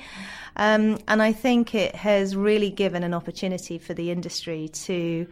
Um, 0.56 0.98
and 1.08 1.22
I 1.22 1.32
think 1.32 1.74
it 1.74 1.94
has 1.94 2.34
really 2.36 2.70
given 2.70 3.02
an 3.02 3.14
opportunity 3.14 3.78
for 3.78 3.94
the 3.94 4.10
industry 4.10 4.68
to. 4.68 5.26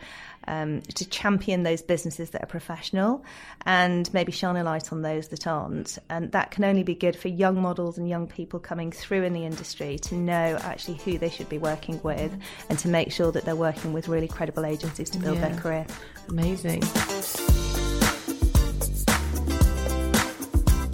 Um, 0.48 0.80
to 0.96 1.08
champion 1.08 1.62
those 1.62 1.82
businesses 1.82 2.30
that 2.30 2.42
are 2.42 2.46
professional 2.46 3.24
and 3.64 4.12
maybe 4.12 4.32
shine 4.32 4.56
a 4.56 4.64
light 4.64 4.92
on 4.92 5.00
those 5.02 5.28
that 5.28 5.46
aren't. 5.46 5.98
And 6.10 6.32
that 6.32 6.50
can 6.50 6.64
only 6.64 6.82
be 6.82 6.96
good 6.96 7.14
for 7.14 7.28
young 7.28 7.62
models 7.62 7.96
and 7.96 8.08
young 8.08 8.26
people 8.26 8.58
coming 8.58 8.90
through 8.90 9.22
in 9.22 9.34
the 9.34 9.44
industry 9.46 10.00
to 10.00 10.16
know 10.16 10.58
actually 10.62 10.96
who 10.96 11.16
they 11.16 11.28
should 11.30 11.48
be 11.48 11.58
working 11.58 12.00
with 12.02 12.36
and 12.68 12.76
to 12.80 12.88
make 12.88 13.12
sure 13.12 13.30
that 13.30 13.44
they're 13.44 13.54
working 13.54 13.92
with 13.92 14.08
really 14.08 14.26
credible 14.26 14.66
agencies 14.66 15.10
to 15.10 15.18
build 15.20 15.38
Yeah. 15.38 15.48
their 15.50 15.60
career. 15.60 15.86
amazing. 16.28 16.82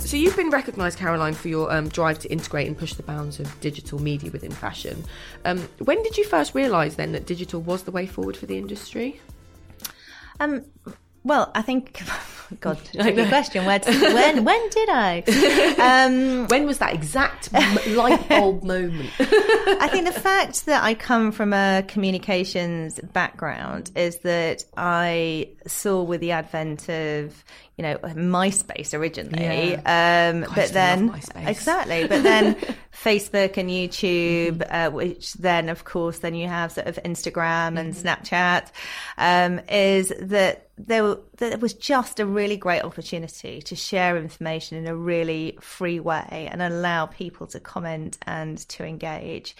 So 0.08 0.16
you've 0.16 0.38
been 0.38 0.48
recognised, 0.48 0.96
Caroline, 0.96 1.34
for 1.34 1.48
your 1.48 1.70
um, 1.70 1.90
drive 1.90 2.18
to 2.20 2.32
integrate 2.32 2.66
and 2.66 2.78
push 2.78 2.94
the 2.94 3.02
bounds 3.02 3.40
of 3.40 3.60
digital 3.60 3.98
media 3.98 4.30
within 4.30 4.50
fashion. 4.50 5.04
Um, 5.44 5.68
when 5.80 6.02
did 6.02 6.16
you 6.16 6.24
first 6.24 6.54
realise 6.54 6.94
then 6.94 7.12
that 7.12 7.26
digital 7.26 7.60
was 7.60 7.82
the 7.82 7.90
way 7.90 8.06
forward 8.06 8.34
for 8.34 8.46
the 8.46 8.56
industry? 8.56 9.20
Um, 10.40 10.64
well, 11.24 11.50
I 11.54 11.62
think, 11.62 12.00
God, 12.60 12.78
tricky 12.92 13.26
question. 13.26 13.64
Where 13.66 13.78
did, 13.78 14.00
when 14.00 14.44
when 14.44 14.68
did 14.70 14.88
I? 14.88 15.22
Um, 15.78 16.46
When 16.48 16.64
was 16.66 16.78
that 16.78 16.94
exact 16.94 17.52
light 17.52 18.28
bulb 18.28 18.62
moment? 18.64 19.10
I 19.20 19.88
think 19.90 20.06
the 20.06 20.18
fact 20.18 20.66
that 20.66 20.82
I 20.82 20.94
come 20.94 21.32
from 21.32 21.52
a 21.52 21.84
communications 21.86 22.98
background 23.12 23.90
is 23.94 24.18
that 24.18 24.64
I 24.76 25.50
saw 25.66 26.02
with 26.02 26.20
the 26.20 26.32
advent 26.32 26.88
of, 26.88 27.44
you 27.76 27.82
know, 27.82 27.96
MySpace 27.98 28.98
originally, 28.98 29.76
um, 29.76 29.82
I 29.84 30.46
but 30.54 30.70
then 30.72 31.20
exactly, 31.36 32.06
but 32.06 32.22
then 32.22 32.54
Facebook 32.92 33.56
and 33.56 33.68
YouTube, 33.68 34.66
uh, 34.70 34.90
which 34.90 35.34
then, 35.34 35.68
of 35.68 35.84
course, 35.84 36.20
then 36.20 36.34
you 36.34 36.48
have 36.48 36.72
sort 36.72 36.86
of 36.86 36.98
Instagram 37.04 37.78
and 37.78 37.88
Mm-hmm. 37.88 38.06
Snapchat, 38.06 38.70
um, 39.16 39.60
is 39.68 40.12
that 40.20 40.67
there, 40.78 41.16
there 41.36 41.58
was 41.58 41.74
just 41.74 42.20
a 42.20 42.26
really 42.26 42.56
great 42.56 42.82
opportunity 42.82 43.60
to 43.62 43.76
share 43.76 44.16
information 44.16 44.78
in 44.78 44.86
a 44.86 44.94
really 44.94 45.58
free 45.60 46.00
way 46.00 46.48
and 46.50 46.62
allow 46.62 47.06
people 47.06 47.46
to 47.48 47.60
comment 47.60 48.18
and 48.26 48.58
to 48.68 48.84
engage. 48.84 49.56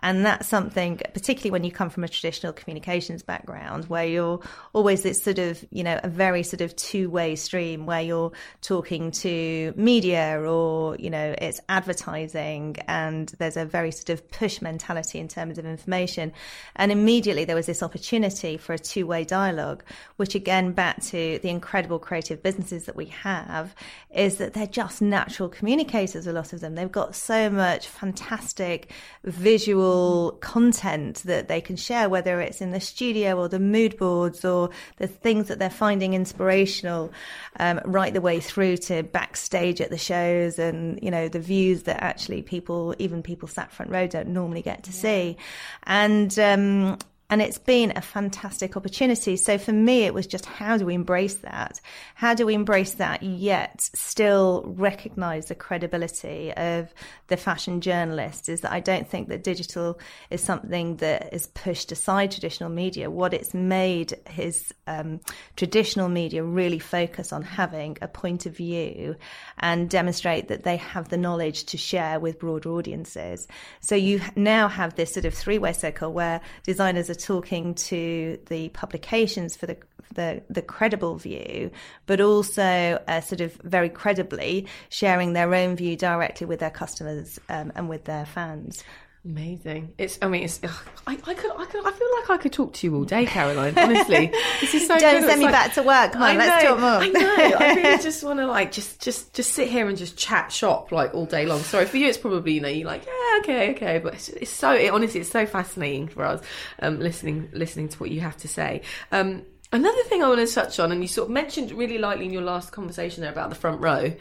And 0.00 0.26
that's 0.26 0.48
something, 0.48 1.00
particularly 1.14 1.50
when 1.50 1.64
you 1.64 1.72
come 1.72 1.90
from 1.90 2.04
a 2.04 2.08
traditional 2.08 2.52
communications 2.52 3.22
background, 3.22 3.86
where 3.86 4.04
you're 4.04 4.40
always 4.72 5.02
this 5.02 5.22
sort 5.22 5.38
of, 5.38 5.64
you 5.70 5.82
know, 5.82 5.98
a 6.02 6.08
very 6.08 6.42
sort 6.42 6.60
of 6.60 6.74
two 6.76 7.08
way 7.08 7.36
stream 7.36 7.86
where 7.86 8.02
you're 8.02 8.32
talking 8.60 9.10
to 9.12 9.72
media 9.76 10.40
or, 10.40 10.96
you 10.96 11.10
know, 11.10 11.34
it's 11.38 11.60
advertising 11.68 12.76
and 12.88 13.28
there's 13.38 13.56
a 13.56 13.64
very 13.64 13.90
sort 13.90 14.10
of 14.10 14.28
push 14.30 14.60
mentality 14.60 15.18
in 15.18 15.28
terms 15.28 15.58
of 15.58 15.64
information. 15.64 16.32
And 16.76 16.92
immediately 16.92 17.44
there 17.44 17.56
was 17.56 17.66
this 17.66 17.82
opportunity 17.82 18.56
for 18.56 18.72
a 18.72 18.78
two 18.78 19.06
way 19.06 19.24
dialogue, 19.24 19.82
which 20.16 20.34
again, 20.34 20.55
back 20.72 21.00
to 21.02 21.38
the 21.42 21.48
incredible 21.48 21.98
creative 21.98 22.42
businesses 22.42 22.84
that 22.84 22.96
we 22.96 23.06
have, 23.06 23.74
is 24.14 24.36
that 24.36 24.54
they're 24.54 24.66
just 24.66 25.02
natural 25.02 25.48
communicators, 25.48 26.26
a 26.26 26.32
lot 26.32 26.52
of 26.52 26.60
them. 26.60 26.74
They've 26.74 26.90
got 26.90 27.14
so 27.14 27.50
much 27.50 27.86
fantastic 27.86 28.90
visual 29.24 30.32
content 30.40 31.22
that 31.24 31.48
they 31.48 31.60
can 31.60 31.76
share, 31.76 32.08
whether 32.08 32.40
it's 32.40 32.60
in 32.60 32.70
the 32.70 32.80
studio 32.80 33.38
or 33.38 33.48
the 33.48 33.58
mood 33.58 33.96
boards 33.96 34.44
or 34.44 34.70
the 34.96 35.06
things 35.06 35.48
that 35.48 35.58
they're 35.58 35.70
finding 35.70 36.14
inspirational, 36.14 37.12
um, 37.60 37.80
right 37.84 38.12
the 38.12 38.20
way 38.20 38.40
through 38.40 38.76
to 38.76 39.02
backstage 39.02 39.80
at 39.80 39.90
the 39.90 39.98
shows 39.98 40.58
and, 40.58 40.98
you 41.02 41.10
know, 41.10 41.28
the 41.28 41.40
views 41.40 41.82
that 41.82 42.02
actually 42.02 42.42
people, 42.42 42.94
even 42.98 43.22
people 43.22 43.48
sat 43.48 43.70
front 43.72 43.90
row 43.90 44.06
don't 44.06 44.28
normally 44.28 44.62
get 44.62 44.82
to 44.84 44.90
yeah. 44.90 44.96
see. 44.96 45.36
And, 45.84 46.38
um, 46.38 46.98
and 47.28 47.42
it's 47.42 47.58
been 47.58 47.92
a 47.96 48.00
fantastic 48.00 48.76
opportunity. 48.76 49.36
So 49.36 49.58
for 49.58 49.72
me, 49.72 50.02
it 50.02 50.14
was 50.14 50.26
just 50.26 50.46
how 50.46 50.76
do 50.76 50.86
we 50.86 50.94
embrace 50.94 51.34
that? 51.36 51.80
How 52.14 52.34
do 52.34 52.46
we 52.46 52.54
embrace 52.54 52.94
that 52.94 53.22
yet 53.22 53.80
still 53.94 54.64
recognize 54.66 55.46
the 55.46 55.56
credibility 55.56 56.52
of 56.54 56.94
the 57.26 57.36
fashion 57.36 57.80
journalist? 57.80 58.48
Is 58.48 58.60
that 58.60 58.72
I 58.72 58.78
don't 58.78 59.08
think 59.08 59.28
that 59.28 59.42
digital 59.42 59.98
is 60.30 60.40
something 60.40 60.96
that 60.96 61.34
is 61.34 61.48
pushed 61.48 61.90
aside 61.90 62.30
traditional 62.30 62.70
media. 62.70 63.10
What 63.10 63.34
it's 63.34 63.54
made 63.54 64.14
is 64.38 64.72
um, 64.86 65.20
traditional 65.56 66.08
media 66.08 66.44
really 66.44 66.78
focus 66.78 67.32
on 67.32 67.42
having 67.42 67.98
a 68.00 68.08
point 68.08 68.46
of 68.46 68.56
view 68.56 69.16
and 69.58 69.90
demonstrate 69.90 70.46
that 70.48 70.62
they 70.62 70.76
have 70.76 71.08
the 71.08 71.16
knowledge 71.16 71.64
to 71.64 71.76
share 71.76 72.20
with 72.20 72.38
broader 72.38 72.70
audiences. 72.70 73.48
So 73.80 73.96
you 73.96 74.20
now 74.36 74.68
have 74.68 74.94
this 74.94 75.12
sort 75.12 75.24
of 75.24 75.34
three 75.34 75.58
way 75.58 75.72
circle 75.72 76.12
where 76.12 76.40
designers 76.62 77.10
are 77.10 77.15
talking 77.16 77.74
to 77.74 78.38
the 78.46 78.68
publications 78.70 79.56
for 79.56 79.66
the 79.66 79.76
the, 80.14 80.42
the 80.48 80.62
credible 80.62 81.16
view, 81.16 81.70
but 82.06 82.20
also 82.20 82.62
uh, 83.08 83.20
sort 83.20 83.40
of 83.40 83.52
very 83.56 83.88
credibly 83.88 84.66
sharing 84.88 85.32
their 85.32 85.52
own 85.52 85.76
view 85.76 85.96
directly 85.96 86.46
with 86.46 86.60
their 86.60 86.70
customers 86.70 87.38
um, 87.48 87.72
and 87.74 87.88
with 87.88 88.04
their 88.04 88.24
fans. 88.24 88.84
Amazing. 89.26 89.92
It's. 89.98 90.20
I 90.22 90.28
mean, 90.28 90.44
it's. 90.44 90.60
Ugh, 90.62 90.70
I, 91.04 91.14
I 91.14 91.34
could. 91.34 91.50
I 91.50 91.64
could. 91.64 91.84
I 91.84 91.90
feel 91.90 92.08
like 92.20 92.30
I 92.30 92.36
could 92.36 92.52
talk 92.52 92.74
to 92.74 92.86
you 92.86 92.94
all 92.94 93.02
day, 93.02 93.26
Caroline. 93.26 93.76
Honestly, 93.76 94.26
this 94.60 94.72
is 94.72 94.86
so. 94.86 94.96
Don't 94.96 95.20
good. 95.20 95.28
send 95.28 95.40
me 95.40 95.46
like, 95.46 95.52
back 95.52 95.74
to 95.74 95.82
work. 95.82 96.14
On, 96.14 96.38
let's 96.38 96.64
talk 96.64 96.78
more. 96.78 96.88
I 96.90 97.08
know. 97.08 97.34
I 97.58 97.74
really 97.82 98.02
just 98.04 98.22
want 98.22 98.38
to 98.38 98.46
like 98.46 98.70
just 98.70 99.02
just 99.02 99.34
just 99.34 99.50
sit 99.50 99.68
here 99.68 99.88
and 99.88 99.98
just 99.98 100.16
chat 100.16 100.52
shop 100.52 100.92
like 100.92 101.12
all 101.12 101.26
day 101.26 101.44
long. 101.44 101.58
Sorry 101.58 101.86
for 101.86 101.96
you. 101.96 102.06
It's 102.06 102.18
probably 102.18 102.52
you 102.52 102.60
know 102.60 102.68
you're 102.68 102.86
like 102.86 103.04
yeah 103.04 103.25
okay 103.38 103.70
okay, 103.72 103.98
but 103.98 104.14
it's, 104.14 104.28
it's 104.28 104.50
so 104.50 104.72
it, 104.72 104.92
honestly 104.92 105.20
it's 105.20 105.30
so 105.30 105.46
fascinating 105.46 106.08
for 106.08 106.24
us 106.24 106.42
um, 106.80 107.00
listening 107.00 107.48
listening 107.52 107.88
to 107.88 107.98
what 107.98 108.10
you 108.10 108.20
have 108.20 108.36
to 108.38 108.48
say. 108.48 108.82
Um, 109.12 109.42
another 109.72 110.02
thing 110.04 110.22
I 110.22 110.28
want 110.28 110.46
to 110.46 110.52
touch 110.52 110.78
on, 110.80 110.92
and 110.92 111.02
you 111.02 111.08
sort 111.08 111.28
of 111.28 111.32
mentioned 111.32 111.72
really 111.72 111.98
lightly 111.98 112.24
in 112.24 112.32
your 112.32 112.42
last 112.42 112.72
conversation 112.72 113.22
there 113.22 113.32
about 113.32 113.50
the 113.50 113.56
front 113.56 113.80
row. 113.80 114.12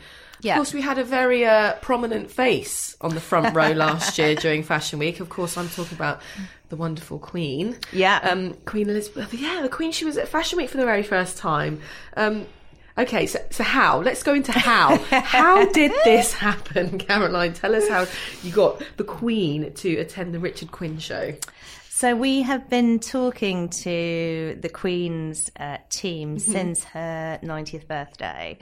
Yeah. 0.41 0.53
Of 0.53 0.57
course, 0.57 0.73
we 0.73 0.81
had 0.81 0.97
a 0.97 1.03
very 1.03 1.45
uh, 1.45 1.73
prominent 1.75 2.29
face 2.29 2.95
on 3.01 3.13
the 3.13 3.21
front 3.21 3.55
row 3.55 3.71
last 3.71 4.17
year 4.17 4.35
during 4.35 4.63
Fashion 4.63 4.99
Week. 4.99 5.19
Of 5.19 5.29
course, 5.29 5.57
I'm 5.57 5.69
talking 5.69 5.97
about 5.97 6.21
the 6.69 6.75
wonderful 6.75 7.19
Queen. 7.19 7.77
Yeah. 7.91 8.19
Um, 8.21 8.53
Queen 8.65 8.89
Elizabeth. 8.89 9.33
Yeah, 9.33 9.61
the 9.61 9.69
Queen, 9.69 9.91
she 9.91 10.05
was 10.05 10.17
at 10.17 10.27
Fashion 10.27 10.57
Week 10.57 10.69
for 10.69 10.77
the 10.77 10.85
very 10.85 11.03
first 11.03 11.37
time. 11.37 11.79
Um, 12.17 12.45
okay, 12.97 13.25
so, 13.25 13.39
so 13.49 13.63
how? 13.63 14.01
Let's 14.01 14.23
go 14.23 14.33
into 14.33 14.51
how. 14.51 14.97
how 14.97 15.65
did 15.71 15.91
this 16.03 16.33
happen, 16.33 16.97
Caroline? 16.99 17.53
Tell 17.53 17.75
us 17.75 17.87
how 17.87 18.05
you 18.43 18.51
got 18.51 18.83
the 18.97 19.03
Queen 19.03 19.73
to 19.73 19.97
attend 19.97 20.33
the 20.33 20.39
Richard 20.39 20.71
Quinn 20.71 20.99
show. 20.99 21.33
So 21.89 22.13
we 22.13 22.41
have 22.41 22.69
been 22.69 22.99
talking 22.99 23.69
to 23.69 24.57
the 24.59 24.69
Queen's 24.69 25.49
uh, 25.57 25.77
team 25.89 26.35
mm-hmm. 26.35 26.51
since 26.51 26.83
her 26.83 27.39
90th 27.41 27.87
birthday. 27.87 28.57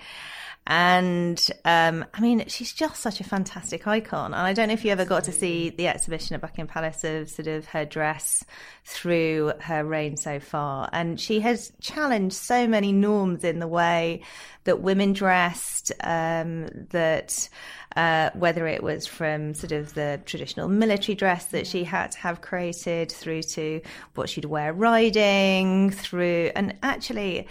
And 0.66 1.46
um, 1.66 2.06
I 2.14 2.22
mean, 2.22 2.46
she's 2.48 2.72
just 2.72 3.02
such 3.02 3.20
a 3.20 3.24
fantastic 3.24 3.86
icon. 3.86 4.34
And 4.34 4.42
I 4.42 4.54
don't 4.54 4.70
know 4.70 4.74
if 4.74 4.86
you 4.86 4.92
ever 4.92 5.04
got 5.04 5.26
to 5.26 5.34
see 5.34 5.70
the 5.72 5.88
exhibition 5.88 6.36
at 6.36 6.42
Buckingham 6.42 6.68
Palace 6.68 7.04
of 7.04 7.30
sort 7.30 7.48
of 7.48 7.66
her 7.68 7.84
dress 7.84 8.46
through 8.86 9.54
her 9.60 9.84
reign 9.84 10.16
so 10.16 10.40
far. 10.40 10.90
And 10.94 11.20
she 11.20 11.42
has 11.42 11.74
challenged 11.82 12.36
so 12.36 12.66
many 12.66 12.94
norms 12.94 13.44
in 13.44 13.60
the 13.60 13.68
way 13.68 14.22
that 14.64 14.80
women 14.80 15.12
dressed, 15.12 15.92
um, 16.02 16.68
that 16.92 17.50
uh, 17.98 18.30
whether 18.34 18.66
it 18.66 18.82
was 18.82 19.06
from 19.06 19.54
sort 19.54 19.74
of 19.74 19.94
the 19.94 20.22
traditional 20.26 20.70
military 20.70 21.16
dress 21.16 21.46
that 21.48 21.68
she 21.68 21.84
had 21.84 22.12
to 22.12 22.20
have 22.20 22.40
created 22.40 23.12
through 23.12 23.44
to 23.44 23.82
what 24.16 24.30
she'd 24.30 24.46
wear 24.46 24.72
riding, 24.72 25.90
through, 25.90 26.52
and 26.56 26.76
actually, 26.82 27.48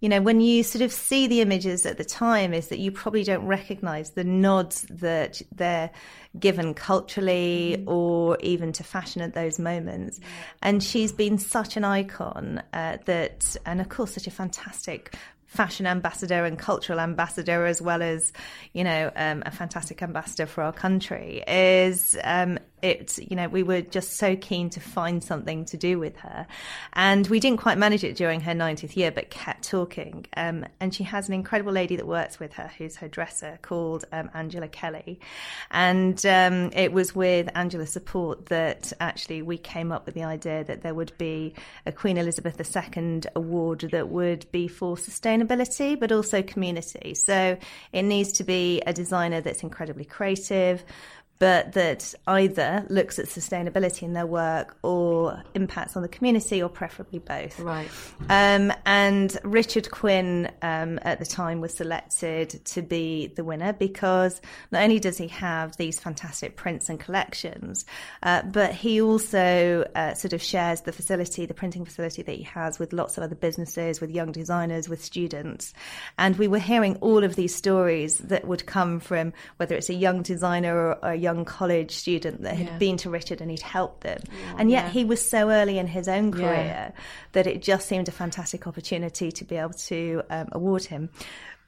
you 0.00 0.08
know, 0.08 0.20
when 0.22 0.40
you 0.40 0.62
sort 0.62 0.82
of 0.82 0.92
see 0.92 1.26
the 1.26 1.42
images 1.42 1.84
at 1.84 1.98
the 1.98 2.04
time, 2.04 2.54
is 2.54 2.68
that 2.68 2.78
you 2.78 2.90
probably 2.90 3.22
don't 3.22 3.44
recognize 3.46 4.10
the 4.12 4.24
nods 4.24 4.82
that 4.90 5.42
they're 5.54 5.90
given 6.38 6.72
culturally 6.74 7.76
mm. 7.78 7.86
or 7.86 8.38
even 8.40 8.72
to 8.72 8.84
fashion 8.84 9.20
at 9.20 9.34
those 9.34 9.58
moments. 9.58 10.18
And 10.62 10.82
she's 10.82 11.12
been 11.12 11.38
such 11.38 11.76
an 11.76 11.84
icon 11.84 12.62
uh, 12.72 12.96
that, 13.04 13.56
and 13.66 13.80
of 13.80 13.90
course, 13.90 14.14
such 14.14 14.26
a 14.26 14.30
fantastic 14.30 15.14
fashion 15.50 15.84
ambassador 15.84 16.44
and 16.44 16.60
cultural 16.60 17.00
ambassador 17.00 17.66
as 17.66 17.82
well 17.82 18.02
as 18.02 18.32
you 18.72 18.84
know 18.84 19.10
um, 19.16 19.42
a 19.44 19.50
fantastic 19.50 20.00
ambassador 20.00 20.46
for 20.46 20.62
our 20.62 20.72
country 20.72 21.42
is 21.48 22.16
um, 22.22 22.56
it 22.82 23.18
you 23.18 23.36
know 23.36 23.48
we 23.48 23.62
were 23.62 23.80
just 23.80 24.16
so 24.16 24.36
keen 24.36 24.70
to 24.70 24.80
find 24.80 25.22
something 25.22 25.64
to 25.66 25.76
do 25.76 25.98
with 25.98 26.16
her. 26.18 26.46
And 26.92 27.26
we 27.28 27.40
didn't 27.40 27.60
quite 27.60 27.78
manage 27.78 28.04
it 28.04 28.16
during 28.16 28.40
her 28.40 28.52
90th 28.52 28.96
year 28.96 29.10
but 29.10 29.30
kept 29.30 29.68
talking. 29.68 30.26
Um, 30.36 30.66
and 30.80 30.94
she 30.94 31.04
has 31.04 31.28
an 31.28 31.34
incredible 31.34 31.72
lady 31.72 31.96
that 31.96 32.06
works 32.06 32.38
with 32.38 32.52
her 32.54 32.70
who's 32.78 32.96
her 32.96 33.08
dresser 33.08 33.58
called 33.62 34.04
um, 34.12 34.30
angela 34.34 34.68
kelly. 34.68 35.20
And 35.70 36.24
um, 36.26 36.70
it 36.72 36.92
was 36.92 37.14
with 37.14 37.48
angela's 37.54 37.92
support 37.92 38.46
that 38.46 38.92
actually 39.00 39.42
we 39.42 39.58
came 39.58 39.92
up 39.92 40.06
with 40.06 40.14
the 40.14 40.24
idea 40.24 40.64
that 40.64 40.82
there 40.82 40.94
would 40.94 41.16
be 41.18 41.54
a 41.86 41.92
queen 41.92 42.16
elizabeth 42.16 42.60
ii 42.60 43.20
award 43.34 43.80
that 43.92 44.08
would 44.08 44.50
be 44.52 44.68
for 44.68 44.96
sustainability 44.96 45.98
but 45.98 46.12
also 46.12 46.42
community. 46.42 47.14
So 47.14 47.58
it 47.92 48.02
needs 48.02 48.32
to 48.32 48.44
be 48.44 48.80
a 48.86 48.92
designer 48.92 49.40
that's 49.40 49.62
incredibly 49.62 50.04
creative 50.04 50.84
but 51.40 51.72
that 51.72 52.14
either 52.26 52.86
looks 52.90 53.18
at 53.18 53.24
sustainability 53.24 54.02
in 54.02 54.12
their 54.12 54.26
work 54.26 54.76
or 54.82 55.42
impacts 55.54 55.96
on 55.96 56.02
the 56.02 56.08
community, 56.08 56.62
or 56.62 56.68
preferably 56.68 57.18
both. 57.18 57.58
Right. 57.58 57.88
Um, 58.28 58.72
and 58.84 59.36
Richard 59.42 59.90
Quinn 59.90 60.52
um, 60.60 61.00
at 61.02 61.18
the 61.18 61.24
time 61.24 61.62
was 61.62 61.72
selected 61.72 62.62
to 62.66 62.82
be 62.82 63.28
the 63.28 63.42
winner 63.42 63.72
because 63.72 64.42
not 64.70 64.82
only 64.82 65.00
does 65.00 65.16
he 65.16 65.28
have 65.28 65.78
these 65.78 65.98
fantastic 65.98 66.56
prints 66.56 66.90
and 66.90 67.00
collections, 67.00 67.86
uh, 68.22 68.42
but 68.42 68.74
he 68.74 69.00
also 69.00 69.88
uh, 69.94 70.12
sort 70.12 70.34
of 70.34 70.42
shares 70.42 70.82
the 70.82 70.92
facility, 70.92 71.46
the 71.46 71.54
printing 71.54 71.86
facility 71.86 72.20
that 72.20 72.36
he 72.36 72.42
has 72.42 72.78
with 72.78 72.92
lots 72.92 73.16
of 73.16 73.24
other 73.24 73.34
businesses, 73.34 73.98
with 73.98 74.10
young 74.10 74.30
designers, 74.30 74.90
with 74.90 75.02
students. 75.02 75.72
And 76.18 76.36
we 76.36 76.48
were 76.48 76.58
hearing 76.58 76.96
all 76.96 77.24
of 77.24 77.34
these 77.34 77.54
stories 77.54 78.18
that 78.18 78.46
would 78.46 78.66
come 78.66 79.00
from 79.00 79.32
whether 79.56 79.74
it's 79.74 79.88
a 79.88 79.94
young 79.94 80.20
designer 80.20 80.76
or 80.76 80.98
a 81.02 81.14
young 81.14 81.29
young 81.30 81.44
college 81.44 81.92
student 81.92 82.42
that 82.42 82.56
had 82.56 82.66
yeah. 82.66 82.78
been 82.78 82.96
to 82.98 83.10
Richard 83.10 83.40
and 83.40 83.50
he'd 83.50 83.60
helped 83.62 84.02
them. 84.02 84.20
Oh, 84.26 84.56
and 84.58 84.70
yet 84.70 84.86
yeah. 84.86 84.90
he 84.90 85.04
was 85.04 85.26
so 85.26 85.50
early 85.50 85.78
in 85.78 85.86
his 85.86 86.08
own 86.08 86.32
career 86.32 86.44
yeah. 86.44 86.90
that 87.32 87.46
it 87.46 87.62
just 87.62 87.88
seemed 87.88 88.08
a 88.08 88.12
fantastic 88.12 88.66
opportunity 88.66 89.30
to 89.32 89.44
be 89.44 89.56
able 89.56 89.74
to 89.74 90.22
um, 90.30 90.48
award 90.52 90.84
him. 90.84 91.10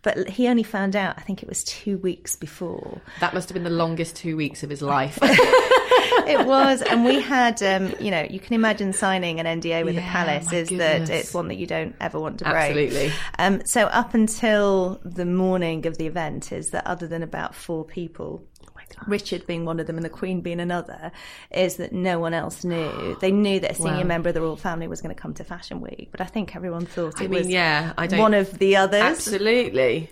But 0.03 0.29
he 0.29 0.49
only 0.49 0.65
found 0.65 0.97
out, 0.97 1.15
I 1.17 1.21
think 1.21 1.45
it 1.45 1.49
was 1.49 1.63
two 1.63 1.97
weeks 1.99 2.35
before. 2.35 3.01
That 3.21 3.35
must 3.35 3.49
have 3.49 3.55
been 3.55 3.63
the 3.63 3.71
longest 3.71 4.17
two 4.17 4.37
weeks 4.37 4.65
of 4.65 4.71
his 4.71 4.83
life. 4.97 5.17
it 5.23 6.45
was, 6.45 6.83
and 6.83 7.05
we 7.05 7.21
had, 7.21 7.63
um, 7.63 7.95
you 8.01 8.11
know, 8.11 8.27
you 8.29 8.41
can 8.41 8.55
imagine 8.55 8.93
signing 8.93 9.39
an 9.39 9.47
NDA 9.61 9.85
with 9.85 9.95
yeah, 9.95 10.01
the 10.01 10.07
palace 10.07 10.53
is 10.53 10.69
goodness. 10.71 11.09
that 11.09 11.17
it's 11.17 11.33
one 11.33 11.47
that 11.49 11.55
you 11.55 11.69
don't 11.69 11.95
ever 12.01 12.19
want 12.19 12.39
to 12.39 12.45
break. 12.45 12.57
Absolutely. 12.57 13.13
Um, 13.39 13.65
so 13.65 13.83
up 13.87 14.13
until 14.15 15.01
the 15.05 15.25
morning 15.25 15.87
of 15.87 15.99
the 15.99 16.09
event, 16.09 16.51
is 16.51 16.71
that 16.71 16.85
other 16.85 17.07
than 17.07 17.23
about 17.23 17.55
four 17.55 17.85
people 17.85 18.45
Richard 19.07 19.47
being 19.47 19.65
one 19.65 19.81
of 19.81 19.87
them 19.87 19.97
and 19.97 20.05
the 20.05 20.11
Queen 20.11 20.41
being 20.41 20.61
another, 20.61 21.13
is 21.51 21.77
that 21.77 21.93
no 21.93 22.19
one 22.19 22.35
else 22.35 22.65
knew. 22.65 23.17
They 23.21 23.31
knew 23.33 23.61
that 23.61 23.73
a 23.73 23.75
senior 23.75 23.93
Wow. 23.99 24.03
member 24.05 24.29
of 24.31 24.35
the 24.35 24.41
royal 24.41 24.57
family 24.57 24.89
was 24.89 25.01
going 25.01 25.15
to 25.15 25.21
come 25.21 25.35
to 25.35 25.45
Fashion 25.45 25.81
Week, 25.81 26.09
but 26.11 26.21
I 26.21 26.25
think 26.25 26.57
everyone 26.57 26.87
thought 26.87 27.21
it 27.21 27.25
I 27.25 27.29
mean, 27.29 27.41
was 27.41 27.49
yeah, 27.49 27.93
I 27.97 28.07
don't. 28.07 28.19
one 28.21 28.35
of 28.35 28.59
the 28.59 28.77
others. 28.77 29.03
Absolutely. 29.03 30.11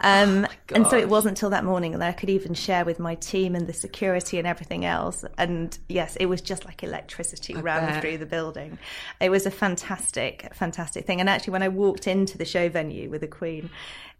Um, 0.00 0.46
and 0.74 0.86
so 0.88 0.96
it 0.98 1.08
wasn't 1.08 1.32
until 1.38 1.50
that 1.50 1.64
morning 1.64 1.92
that 1.92 2.02
I 2.08 2.12
could 2.12 2.30
even 2.30 2.54
share 2.54 2.84
with 2.84 2.98
my 2.98 3.14
team 3.16 3.54
and 3.54 3.66
the 3.66 3.72
security 3.72 4.38
and 4.38 4.46
everything 4.46 4.84
else. 4.84 5.24
And 5.38 5.76
yes, 5.88 6.16
it 6.16 6.26
was 6.26 6.40
just 6.40 6.64
like 6.64 6.82
electricity 6.82 7.54
ran 7.54 7.86
bet. 7.86 8.00
through 8.00 8.18
the 8.18 8.26
building. 8.26 8.78
It 9.20 9.30
was 9.30 9.46
a 9.46 9.50
fantastic, 9.50 10.48
fantastic 10.54 11.06
thing. 11.06 11.20
And 11.20 11.28
actually, 11.28 11.52
when 11.52 11.62
I 11.62 11.68
walked 11.68 12.06
into 12.06 12.36
the 12.36 12.44
show 12.44 12.68
venue 12.68 13.10
with 13.10 13.20
the 13.20 13.28
Queen, 13.28 13.70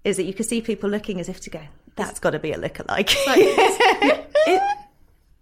is 0.04 0.16
that 0.16 0.24
you 0.24 0.34
could 0.34 0.46
see 0.46 0.60
people 0.60 0.90
looking 0.90 1.20
as 1.20 1.28
if 1.28 1.40
to 1.40 1.50
go, 1.50 1.60
that's 1.96 2.18
got 2.18 2.30
to 2.30 2.38
be 2.38 2.52
a 2.52 2.58
lookalike. 2.58 3.14
It, 4.44 4.60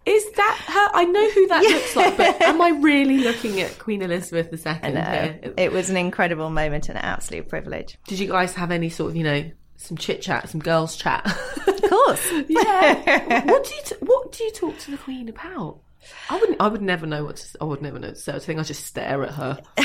is 0.05 0.31
that 0.33 0.61
her? 0.67 0.99
I 0.99 1.05
know 1.05 1.31
who 1.31 1.47
that 1.47 1.63
looks 1.63 1.97
like, 1.97 2.17
but 2.17 2.43
am 2.43 2.61
I 2.61 2.71
really 2.83 3.19
looking 3.19 3.61
at 3.61 3.79
Queen 3.79 4.03
Elizabeth 4.03 4.53
II 4.53 4.93
here? 4.93 5.41
it 5.57 5.73
was 5.73 5.89
an 5.89 5.97
incredible 5.97 6.51
moment 6.51 6.89
and 6.89 6.99
an 6.99 7.05
absolute 7.05 7.49
privilege. 7.49 7.97
Did 8.07 8.19
you 8.19 8.29
guys 8.29 8.55
have 8.55 8.71
any 8.71 8.91
sort 8.91 9.11
of, 9.11 9.17
you 9.17 9.25
know, 9.25 9.51
some 9.77 9.97
chit 9.97 10.21
chat, 10.21 10.49
some 10.51 10.61
girls 10.61 10.97
chat? 10.97 11.27
Of 11.67 11.83
course. 11.83 12.33
yeah. 12.49 13.45
what 13.45 13.65
do 13.65 13.75
you 13.75 13.83
t- 13.85 13.95
What 14.01 14.33
do 14.33 14.45
you 14.45 14.51
talk 14.53 14.79
to 14.81 14.91
the 14.91 14.99
Queen 14.99 15.29
about? 15.29 15.81
I 16.29 16.39
wouldn't. 16.39 16.61
I 16.61 16.69
would 16.69 16.83
never 16.83 17.07
know 17.07 17.25
what. 17.25 17.37
To, 17.37 17.59
I 17.61 17.65
would 17.65 17.83
never 17.83 17.99
know. 17.99 18.15
So 18.15 18.35
I 18.35 18.39
think 18.39 18.59
I 18.59 18.63
just 18.63 18.85
stare 18.87 19.23
at 19.23 19.35
her. 19.35 19.61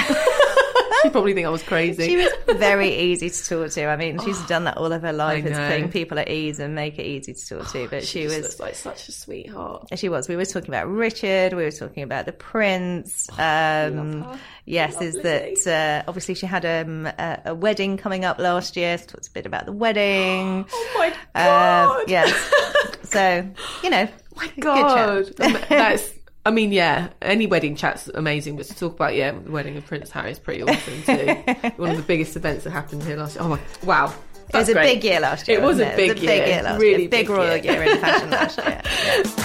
She'd 1.05 1.11
probably 1.11 1.33
think 1.33 1.45
I 1.45 1.49
was 1.49 1.63
crazy. 1.63 2.07
She 2.07 2.17
was 2.17 2.31
very 2.57 2.89
easy 2.95 3.29
to 3.29 3.45
talk 3.45 3.69
to. 3.71 3.85
I 3.85 3.95
mean, 3.95 4.19
she's 4.19 4.39
done 4.47 4.63
that 4.65 4.77
all 4.77 4.91
of 4.91 5.01
her 5.03 5.13
life, 5.13 5.45
is 5.45 5.57
putting 5.57 5.89
people 5.91 6.17
at 6.19 6.29
ease 6.29 6.59
and 6.59 6.73
make 6.75 6.97
it 6.99 7.05
easy 7.05 7.33
to 7.33 7.47
talk 7.47 7.71
to. 7.71 7.87
But 7.91 8.03
she, 8.05 8.23
just 8.23 8.41
was 8.41 8.59
like 8.59 8.75
such 8.75 9.07
a 9.07 9.11
sweetheart. 9.11 9.89
She 9.95 10.09
was. 10.09 10.27
We 10.27 10.35
were 10.35 10.45
talking 10.45 10.69
about 10.69 10.87
Richard. 10.87 11.53
We 11.53 11.63
were 11.63 11.71
talking 11.71 12.03
about 12.03 12.25
the 12.25 12.33
Prince. 12.33 13.29
Um, 13.39 14.39
yes, 14.65 14.99
is 15.01 15.15
that 15.21 15.67
uh, 15.67 16.03
obviously 16.07 16.33
she 16.33 16.45
had 16.47 16.65
um, 16.65 17.05
a, 17.05 17.41
a 17.45 17.55
wedding 17.55 17.97
coming 17.97 18.25
up 18.25 18.39
last 18.39 18.75
year. 18.75 18.97
So 18.97 19.05
talked 19.05 19.27
a 19.27 19.31
bit 19.31 19.45
about 19.45 19.65
the 19.65 19.71
wedding. 19.71 20.65
Oh 20.97 21.11
my 21.35 21.41
Uh, 21.41 21.85
god! 21.85 22.03
yes. 22.09 22.51
So 23.03 23.47
you 23.83 23.89
know, 23.89 24.09
my 24.35 24.47
good 24.55 24.63
god, 24.63 25.25
that's. 25.37 26.11
I 26.45 26.51
mean, 26.51 26.71
yeah, 26.71 27.09
any 27.23 27.47
wedding 27.47 27.75
chat's 27.75 28.07
amazing, 28.09 28.55
but 28.55 28.67
to 28.67 28.75
talk 28.75 28.93
about 28.93 29.15
yeah, 29.15 29.31
the 29.31 29.49
wedding 29.49 29.77
of 29.77 29.85
Prince 29.85 30.11
Harry 30.11 30.29
is 30.29 30.37
pretty 30.37 30.61
awesome 30.61 31.01
too. 31.03 31.71
One 31.77 31.89
of 31.89 31.97
the 31.97 32.03
biggest 32.05 32.35
events 32.35 32.65
that 32.65 32.69
happened 32.69 33.03
here 33.03 33.17
last 33.17 33.35
year. 33.35 33.43
Oh 33.43 33.49
my, 33.49 33.59
wow, 33.83 34.13
It 34.53 34.57
was 34.57 34.69
a 34.69 34.75
big 34.75 35.03
year 35.03 35.19
last 35.19 35.47
year. 35.47 35.57
It 35.57 35.61
was 35.61 35.77
wasn't 35.77 35.93
a 35.93 35.95
big 35.95 36.09
it 36.11 36.15
was 36.15 36.23
a 36.23 36.27
big 36.27 36.47
year, 36.47 36.77
really. 36.77 37.07
Big, 37.07 37.27
big 37.27 37.29
royal 37.29 37.57
year. 37.57 37.73
year 37.73 37.83
in 37.83 37.99
fashion 37.99 38.29
last 38.29 38.57
year. 38.59 38.81
Yeah. 38.83 39.41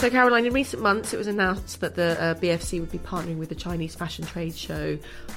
So, 0.00 0.08
Caroline, 0.08 0.46
in 0.46 0.54
recent 0.54 0.82
months, 0.82 1.12
it 1.12 1.18
was 1.18 1.26
announced 1.26 1.82
that 1.82 1.94
the 1.94 2.18
uh, 2.18 2.34
BFC 2.36 2.80
would 2.80 2.90
be 2.90 2.96
partnering 2.96 3.36
with 3.36 3.50
the 3.50 3.54
Chinese 3.54 3.94
fashion 3.94 4.24
trade 4.24 4.56
show 4.56 4.96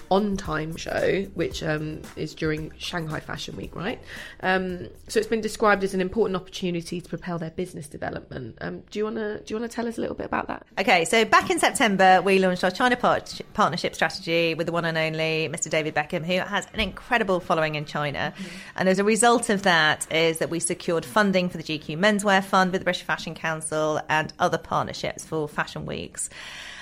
On 0.09 0.37
Time 0.37 0.77
Show, 0.77 1.23
which 1.33 1.61
um, 1.63 2.01
is 2.15 2.33
during 2.33 2.71
Shanghai 2.77 3.19
Fashion 3.19 3.57
Week, 3.57 3.75
right? 3.75 4.01
Um, 4.39 4.87
so, 5.09 5.19
it's 5.19 5.27
been 5.27 5.41
described 5.41 5.83
as 5.83 5.93
an 5.93 5.99
important 5.99 6.37
opportunity 6.37 7.01
to 7.01 7.09
propel 7.09 7.37
their 7.37 7.49
business 7.49 7.89
development. 7.89 8.57
Um, 8.61 8.83
do 8.89 8.99
you 8.99 9.03
want 9.03 9.17
to 9.17 9.39
do 9.39 9.53
you 9.53 9.59
want 9.59 9.69
to 9.69 9.75
tell 9.75 9.85
us 9.85 9.97
a 9.97 10.01
little 10.01 10.15
bit 10.15 10.27
about 10.27 10.47
that? 10.47 10.65
Okay, 10.79 11.03
so 11.03 11.25
back 11.25 11.49
in 11.49 11.59
September, 11.59 12.21
we 12.21 12.39
launched 12.39 12.63
our 12.63 12.71
China 12.71 12.95
part- 12.95 13.41
partnership 13.53 13.95
strategy 13.95 14.55
with 14.55 14.67
the 14.67 14.71
one 14.71 14.85
and 14.85 14.97
only 14.97 15.49
Mr. 15.51 15.69
David 15.69 15.93
Beckham, 15.93 16.23
who 16.23 16.39
has 16.39 16.67
an 16.73 16.79
incredible 16.79 17.41
following 17.41 17.75
in 17.75 17.83
China. 17.83 18.33
And 18.77 18.87
as 18.87 18.97
a 18.97 19.03
result 19.03 19.49
of 19.49 19.63
that, 19.63 20.09
is 20.09 20.37
that 20.37 20.49
we 20.49 20.61
secured 20.61 21.03
funding 21.03 21.49
for 21.49 21.57
the 21.57 21.63
GQ 21.63 21.97
Menswear 21.97 22.41
Fund 22.41 22.71
with 22.71 22.79
the 22.79 22.85
British 22.85 23.03
Fashion 23.03 23.35
Council 23.35 23.99
and 24.07 24.31
other 24.39 24.52
partnerships 24.57 25.25
for 25.25 25.47
fashion 25.47 25.85
weeks. 25.85 26.29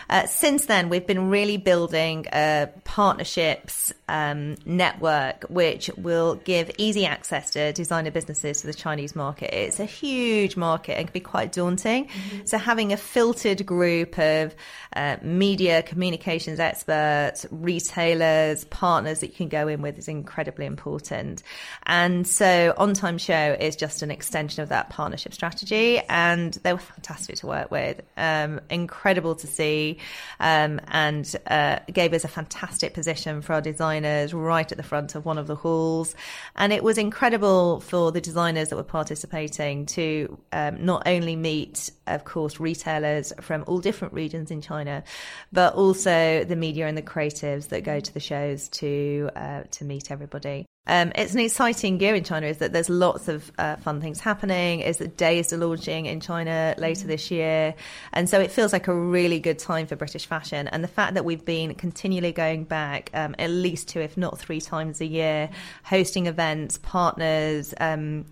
Uh, 0.10 0.26
since 0.26 0.66
then, 0.66 0.90
we've 0.90 1.08
been 1.08 1.30
really 1.30 1.56
building 1.56 2.26
a 2.34 2.70
partnerships 2.84 3.94
um, 4.12 4.58
network 4.66 5.46
which 5.50 5.90
will 5.98 6.36
give 6.36 6.70
easy 6.78 7.06
access 7.06 7.52
to 7.52 7.72
designer 7.72 8.12
businesses 8.12 8.60
to 8.62 8.68
the 8.68 8.74
Chinese 8.74 9.16
market. 9.16 9.54
It's 9.54 9.80
a 9.80 9.86
huge 9.86 10.58
market 10.58 10.98
and 10.98 11.08
can 11.08 11.14
be 11.14 11.22
quite 11.22 11.54
daunting. 11.54 12.10
So, 12.44 12.58
having 12.58 12.92
a 12.92 12.98
filtered 12.98 13.66
group 13.66 14.20
of 14.20 14.54
uh, 14.94 15.16
media 15.22 15.82
communications 15.82 16.60
experts, 16.60 17.46
retailers, 17.52 18.66
partners 18.66 19.22
that 19.22 19.28
you 19.28 19.36
can 19.36 19.48
go 19.48 19.70
in 19.70 19.82
with 19.82 19.98
is 19.98 20.10
incredibly 20.10 20.66
important. 20.66 21.42
And 21.84 22.28
so, 22.28 22.74
On 22.78 22.94
Time 22.94 23.18
Show 23.18 23.56
is 23.60 23.78
just 23.78 24.02
an 24.02 24.12
extension 24.12 24.62
of 24.62 24.70
that 24.70 24.90
partnership 24.90 25.34
strategy, 25.34 26.00
and 26.10 26.54
they 26.64 26.74
were 26.74 26.80
fantastic 26.80 27.38
to 27.38 27.48
work 27.48 27.72
with. 27.72 28.02
Um, 28.18 28.60
incredible 28.70 29.36
to 29.36 29.48
see 29.48 30.00
um, 30.42 30.82
and 30.90 31.34
uh, 31.48 31.80
gave 31.92 32.14
us 32.14 32.26
a 32.26 32.28
fantastic 32.28 32.94
position 32.94 33.42
for 33.42 33.54
our 33.54 33.62
designers 34.02 34.34
right 34.34 34.72
at 34.72 34.78
the 34.78 34.84
front 34.84 35.16
of 35.16 35.26
one 35.26 35.38
of 35.38 35.48
the 35.48 35.56
halls. 35.56 36.16
And 36.56 36.74
it 36.74 36.84
was 36.84 36.98
incredible 36.98 37.80
for 37.82 38.12
the 38.12 38.22
designers 38.22 38.70
that 38.70 38.76
were 38.76 38.84
participating 38.84 39.86
to 39.88 40.38
um, 40.52 40.86
not 40.86 41.04
only 41.08 41.36
meet, 41.36 41.92
of 42.08 42.24
course, 42.24 42.60
retailers 42.60 43.34
from 43.42 43.64
all 43.68 43.80
different 43.80 44.14
regions 44.14 44.52
in 44.52 44.62
China, 44.62 45.04
but 45.52 45.74
also 45.76 46.44
the 46.44 46.56
media 46.56 46.88
and 46.88 46.98
the 46.98 47.02
creatives 47.02 47.70
that 47.70 47.84
go 47.84 48.00
to 48.00 48.14
the 48.14 48.20
shows 48.20 48.70
to 48.70 49.30
uh, 49.36 49.64
to 49.72 49.86
meet 49.86 50.12
everybody. 50.12 50.66
Um, 50.92 51.14
it's 51.16 51.34
an 51.34 51.40
exciting 51.40 52.02
year 52.02 52.14
in 52.16 52.26
China. 52.26 52.48
Is 52.48 52.58
that 52.58 52.74
there's 52.74 52.90
lots 52.90 53.30
of 53.30 53.50
uh, 53.58 53.78
fun 53.78 54.02
things 54.02 54.20
happening. 54.20 54.82
Is 54.82 54.98
that 54.98 55.16
days 55.16 55.54
are 55.54 55.58
launching 55.58 56.06
in 56.06 56.20
China 56.20 56.76
later 56.78 57.08
this 57.08 57.32
year, 57.32 57.74
and 58.12 58.30
so 58.30 58.42
it 58.42 58.52
feels 58.52 58.74
like 58.74 58.90
a 58.90 58.94
really 58.94 59.40
good 59.40 59.58
time 59.58 59.88
for 59.88 59.96
British 59.96 60.26
fashion. 60.26 60.68
And 60.68 60.84
the 60.84 60.90
fact 60.90 61.14
that 61.14 61.24
we've 61.24 61.46
been 61.46 61.76
continually 61.76 62.34
going 62.34 62.66
back 62.66 63.10
um, 63.14 63.36
at 63.40 63.50
least 63.50 63.88
two, 63.88 64.02
if 64.02 64.18
not 64.18 64.38
three 64.38 64.60
times 64.60 65.00
a 65.00 65.06
year, 65.06 65.50
hosting 65.84 66.28
events, 66.28 66.78
partners. 66.78 67.74
Um, 67.80 68.26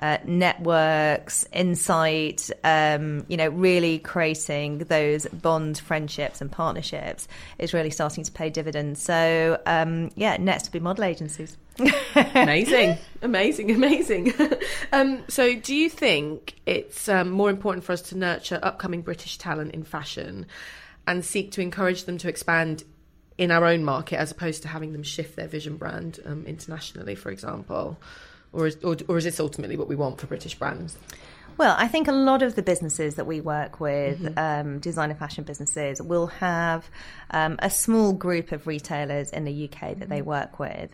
uh, 0.00 0.16
networks, 0.24 1.44
insight, 1.52 2.52
um, 2.62 3.26
you 3.26 3.36
know, 3.36 3.48
really 3.48 3.98
creating 3.98 4.78
those 4.78 5.26
bond 5.26 5.76
friendships 5.76 6.40
and 6.40 6.52
partnerships 6.52 7.26
is 7.58 7.74
really 7.74 7.90
starting 7.90 8.22
to 8.22 8.30
pay 8.30 8.48
dividends. 8.48 9.02
So, 9.02 9.60
um, 9.66 10.10
yeah, 10.14 10.36
next 10.36 10.66
to 10.66 10.70
be 10.70 10.78
model 10.78 11.02
agencies. 11.02 11.56
amazing, 12.34 12.98
amazing, 13.22 13.70
amazing. 13.70 14.32
um, 14.92 15.24
so, 15.28 15.54
do 15.54 15.74
you 15.74 15.88
think 15.88 16.56
it's 16.66 17.08
um, 17.08 17.30
more 17.30 17.50
important 17.50 17.84
for 17.84 17.92
us 17.92 18.02
to 18.02 18.16
nurture 18.16 18.58
upcoming 18.62 19.02
British 19.02 19.38
talent 19.38 19.72
in 19.72 19.84
fashion 19.84 20.46
and 21.06 21.24
seek 21.24 21.52
to 21.52 21.60
encourage 21.60 22.04
them 22.04 22.18
to 22.18 22.28
expand 22.28 22.84
in 23.38 23.50
our 23.52 23.64
own 23.64 23.84
market 23.84 24.16
as 24.16 24.30
opposed 24.30 24.62
to 24.62 24.68
having 24.68 24.92
them 24.92 25.02
shift 25.02 25.36
their 25.36 25.46
vision 25.46 25.76
brand 25.76 26.18
um, 26.26 26.44
internationally, 26.46 27.14
for 27.14 27.30
example? 27.30 27.98
Or 28.52 28.66
is, 28.66 28.76
or, 28.82 28.96
or 29.06 29.18
is 29.18 29.24
this 29.24 29.38
ultimately 29.38 29.76
what 29.76 29.88
we 29.88 29.94
want 29.94 30.20
for 30.20 30.26
British 30.26 30.54
brands? 30.54 30.98
Well, 31.58 31.74
I 31.76 31.88
think 31.88 32.06
a 32.06 32.12
lot 32.12 32.42
of 32.44 32.54
the 32.54 32.62
businesses 32.62 33.16
that 33.16 33.26
we 33.26 33.40
work 33.40 33.80
with, 33.80 34.38
um, 34.38 34.78
designer 34.78 35.16
fashion 35.16 35.42
businesses, 35.42 36.00
will 36.00 36.28
have 36.28 36.88
um, 37.32 37.56
a 37.58 37.68
small 37.68 38.12
group 38.12 38.52
of 38.52 38.68
retailers 38.68 39.30
in 39.30 39.44
the 39.44 39.68
UK 39.68 39.98
that 39.98 40.08
they 40.08 40.22
work 40.22 40.60
with. 40.60 40.90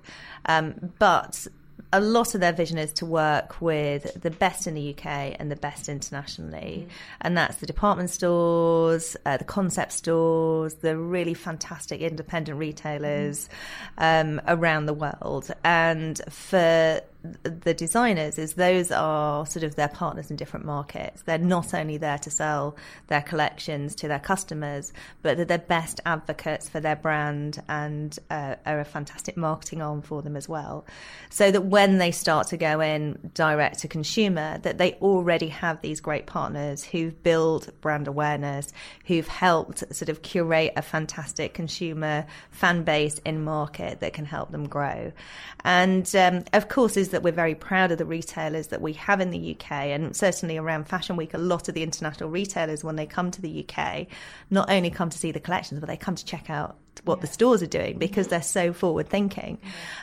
Um, 0.47 0.93
but 0.99 1.47
a 1.93 2.01
lot 2.01 2.35
of 2.35 2.41
their 2.41 2.53
vision 2.53 2.79
is 2.79 2.95
to 2.95 3.07
work 3.07 3.61
with 3.61 4.23
the 4.23 4.31
best 4.31 4.67
in 4.67 4.73
the 4.73 4.95
UK 4.95 5.37
and 5.39 5.51
the 5.51 5.57
best 5.57 5.91
internationally. 5.91 6.89
And 7.21 7.37
that's 7.37 7.57
the 7.57 7.67
department 7.67 8.09
stores, 8.09 9.19
uh, 9.27 9.37
the 9.37 9.45
concept 9.45 9.93
stores, 9.93 10.77
the 10.77 10.97
really 10.97 11.35
fantastic 11.35 12.01
independent 12.01 12.59
retailers 12.59 13.51
um, 13.99 14.41
around 14.49 14.87
the 14.87 14.95
world. 14.95 15.51
And 15.63 16.21
for 16.31 17.03
the 17.43 17.73
designers 17.73 18.39
is 18.39 18.55
those 18.55 18.91
are 18.91 19.47
sort 19.47 19.63
of 19.63 19.77
their 19.77 19.89
partners 19.89 20.31
in 20.31 20.37
different 20.37 20.67
markets. 20.67 21.23
They're 21.23 21.39
not 21.39 21.73
only 21.73 21.97
there 21.97 22.19
to 22.19 22.31
sell 22.31 22.77
their 23.07 23.23
collections 23.23 23.95
to 23.97 24.09
their 24.09 24.19
customers, 24.19 24.93
but 25.23 25.37
they're 25.37 25.47
the 25.47 25.59
best 25.59 26.01
advocates 26.05 26.69
for 26.69 26.81
their 26.81 26.97
brand 26.97 27.63
and 27.67 28.19
uh, 28.31 28.57
are 28.67 28.81
a 28.81 28.85
fantastic 28.85 29.39
marketing 29.39 29.81
arm 29.81 30.03
for 30.03 30.21
them 30.21 30.37
as 30.37 30.49
well. 30.49 30.85
So 31.31 31.51
that 31.51 31.63
when 31.63 31.97
they 31.97 32.11
start 32.11 32.49
to 32.49 32.59
go 32.59 32.81
in 32.81 33.31
direct 33.33 33.81
to 33.81 33.89
consumer, 33.89 34.59
that 34.59 34.77
they 34.77 34.93
already 34.95 35.49
have 35.49 35.81
these 35.81 36.01
great 36.01 36.27
partners 36.27 36.85
who've 36.85 37.23
built 37.23 37.71
brand 37.81 38.07
awareness, 38.07 38.71
who've 39.07 39.29
helped 39.29 39.95
sort 39.95 40.11
of 40.11 40.21
curate 40.21 40.75
a 40.77 40.83
fantastic 40.83 41.55
consumer 41.55 42.27
fan 42.51 42.83
base 42.83 43.19
in 43.25 43.43
market 43.43 44.01
that 44.01 44.13
can 44.13 44.27
help 44.27 44.51
them 44.51 44.69
grow. 44.69 45.11
And 45.65 46.15
um, 46.15 46.45
of 46.53 46.69
course, 46.69 46.99
is 46.99 47.14
that 47.15 47.23
we're 47.23 47.33
very 47.33 47.55
proud 47.55 47.91
of 47.91 47.99
the 47.99 48.05
retailers 48.05 48.67
that 48.69 48.83
we 48.83 48.93
have 48.95 49.21
in 49.21 49.31
the 49.31 49.57
UK, 49.57 49.71
and 49.71 50.15
certainly 50.15 50.59
around 50.59 50.89
Fashion 50.89 51.17
Week, 51.17 51.33
a 51.33 51.39
lot 51.39 51.69
of 51.69 51.75
the 51.75 51.83
international 51.83 52.29
retailers, 52.29 52.85
when 52.85 52.97
they 52.97 53.07
come 53.07 53.31
to 53.31 53.41
the 53.41 53.67
UK, 53.67 54.07
not 54.51 54.71
only 54.71 54.91
come 54.91 55.11
to 55.11 55.19
see 55.19 55.33
the 55.33 55.41
collections, 55.41 55.81
but 55.81 55.89
they 55.89 55.97
come 55.97 56.15
to 56.15 56.25
check 56.25 56.51
out 56.51 56.77
what 57.05 57.21
the 57.21 57.27
stores 57.27 57.63
are 57.63 57.67
doing 57.67 57.99
because 57.99 58.29
they're 58.29 58.43
so 58.43 58.73
forward 58.73 59.09
thinking. 59.09 59.59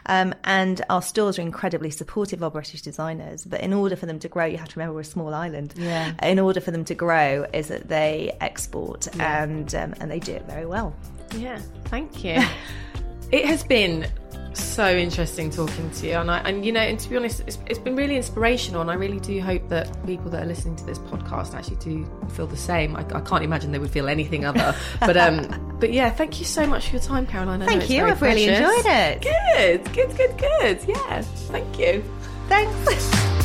Um, 0.06 0.34
and 0.44 0.82
our 0.90 1.02
stores 1.02 1.40
are 1.40 1.42
incredibly 1.42 1.90
supportive 1.90 2.44
of 2.44 2.54
British 2.54 2.82
designers. 2.82 3.46
But 3.46 3.62
in 3.62 3.74
order 3.74 3.96
for 3.96 4.06
them 4.06 4.20
to 4.20 4.28
grow, 4.28 4.46
you 4.46 4.58
have 4.58 4.70
to 4.70 4.80
remember 4.80 4.96
we're 4.96 5.02
a 5.02 5.06
small 5.06 5.34
island. 5.34 5.74
Yeah. 5.76 6.14
In 6.24 6.40
order 6.40 6.62
for 6.62 6.72
them 6.72 6.86
to 6.86 6.96
grow, 6.96 7.46
is 7.54 7.70
that 7.70 7.88
they 7.88 8.36
export 8.42 9.08
and 9.20 9.74
um, 9.76 9.94
and 10.00 10.12
they 10.12 10.20
do 10.20 10.34
it 10.34 10.46
very 10.46 10.66
well. 10.66 10.96
Yeah, 11.36 11.60
thank 11.86 12.24
you. 12.24 12.42
it 13.32 13.46
has 13.46 13.64
been 13.64 14.08
so 14.54 14.90
interesting 14.96 15.50
talking 15.50 15.90
to 15.92 16.08
you, 16.08 16.14
and 16.14 16.30
I, 16.30 16.40
and 16.40 16.66
you 16.66 16.72
know, 16.72 16.82
and 16.82 17.00
to 17.00 17.10
be 17.10 17.18
honest, 17.18 17.42
it's, 17.48 17.58
it's 17.68 17.80
been 17.80 17.96
really 17.96 18.16
inspirational, 18.16 18.82
and 18.82 18.92
I 18.92 18.96
really 18.96 19.20
do 19.20 19.40
hope 19.42 19.68
that 19.70 20.06
people 20.06 20.30
that 20.32 20.44
are 20.44 20.46
listening 20.46 20.76
to 20.78 20.86
this 20.86 21.00
podcast 21.00 21.54
actually 21.54 21.78
do 21.78 22.06
feel 22.30 22.48
the 22.48 22.58
same. 22.58 22.96
I, 22.96 23.02
I 23.14 23.22
can't 23.22 23.44
imagine 23.44 23.72
they 23.72 23.80
would 23.80 23.92
feel 23.92 24.10
anything 24.10 24.46
other, 24.46 24.76
but 25.00 25.18
um, 25.18 25.78
but 25.80 25.94
yeah, 25.94 26.10
thank 26.10 26.40
you 26.40 26.46
so 26.46 26.66
much 26.66 26.88
for 26.88 26.98
your 26.98 27.04
time, 27.04 27.26
Caroline. 27.26 27.62
I 27.62 27.66
Thank 27.66 27.90
you. 27.90 28.06
I've 28.06 28.22
really 28.22 28.46
enjoyed 28.46 28.86
it. 28.86 29.22
Good, 29.22 29.94
good, 29.94 30.18
good, 30.18 30.38
good. 30.38 30.80
Yeah, 30.88 31.22
thank 31.22 31.80
you. 31.80 32.04
Thanks. 32.48 33.38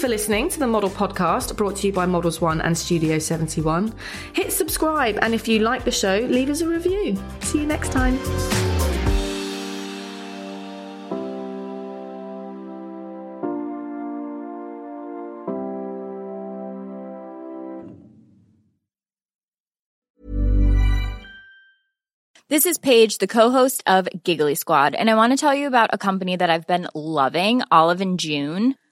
for 0.00 0.08
listening 0.08 0.48
to 0.48 0.58
the 0.58 0.66
Model 0.66 0.88
Podcast 0.88 1.54
brought 1.56 1.76
to 1.76 1.86
you 1.86 1.92
by 1.92 2.06
Models 2.06 2.40
One 2.40 2.62
and 2.62 2.76
Studio 2.76 3.18
71. 3.18 3.94
Hit 4.32 4.50
subscribe, 4.50 5.18
and 5.20 5.34
if 5.34 5.46
you 5.46 5.58
like 5.58 5.84
the 5.84 5.90
show, 5.90 6.20
leave 6.20 6.48
us 6.48 6.62
a 6.62 6.66
review. 6.66 7.22
See 7.40 7.60
you 7.60 7.66
next 7.66 7.92
time. 7.92 8.18
This 22.48 22.64
is 22.64 22.78
Paige, 22.78 23.18
the 23.18 23.26
co-host 23.26 23.82
of 23.86 24.08
Giggly 24.24 24.54
Squad, 24.54 24.94
and 24.94 25.10
I 25.10 25.14
want 25.14 25.34
to 25.34 25.36
tell 25.36 25.54
you 25.54 25.66
about 25.66 25.90
a 25.92 25.98
company 25.98 26.36
that 26.36 26.48
I've 26.48 26.66
been 26.66 26.88
loving, 26.94 27.62
Olive 27.70 28.00
and 28.00 28.18
June. 28.18 28.76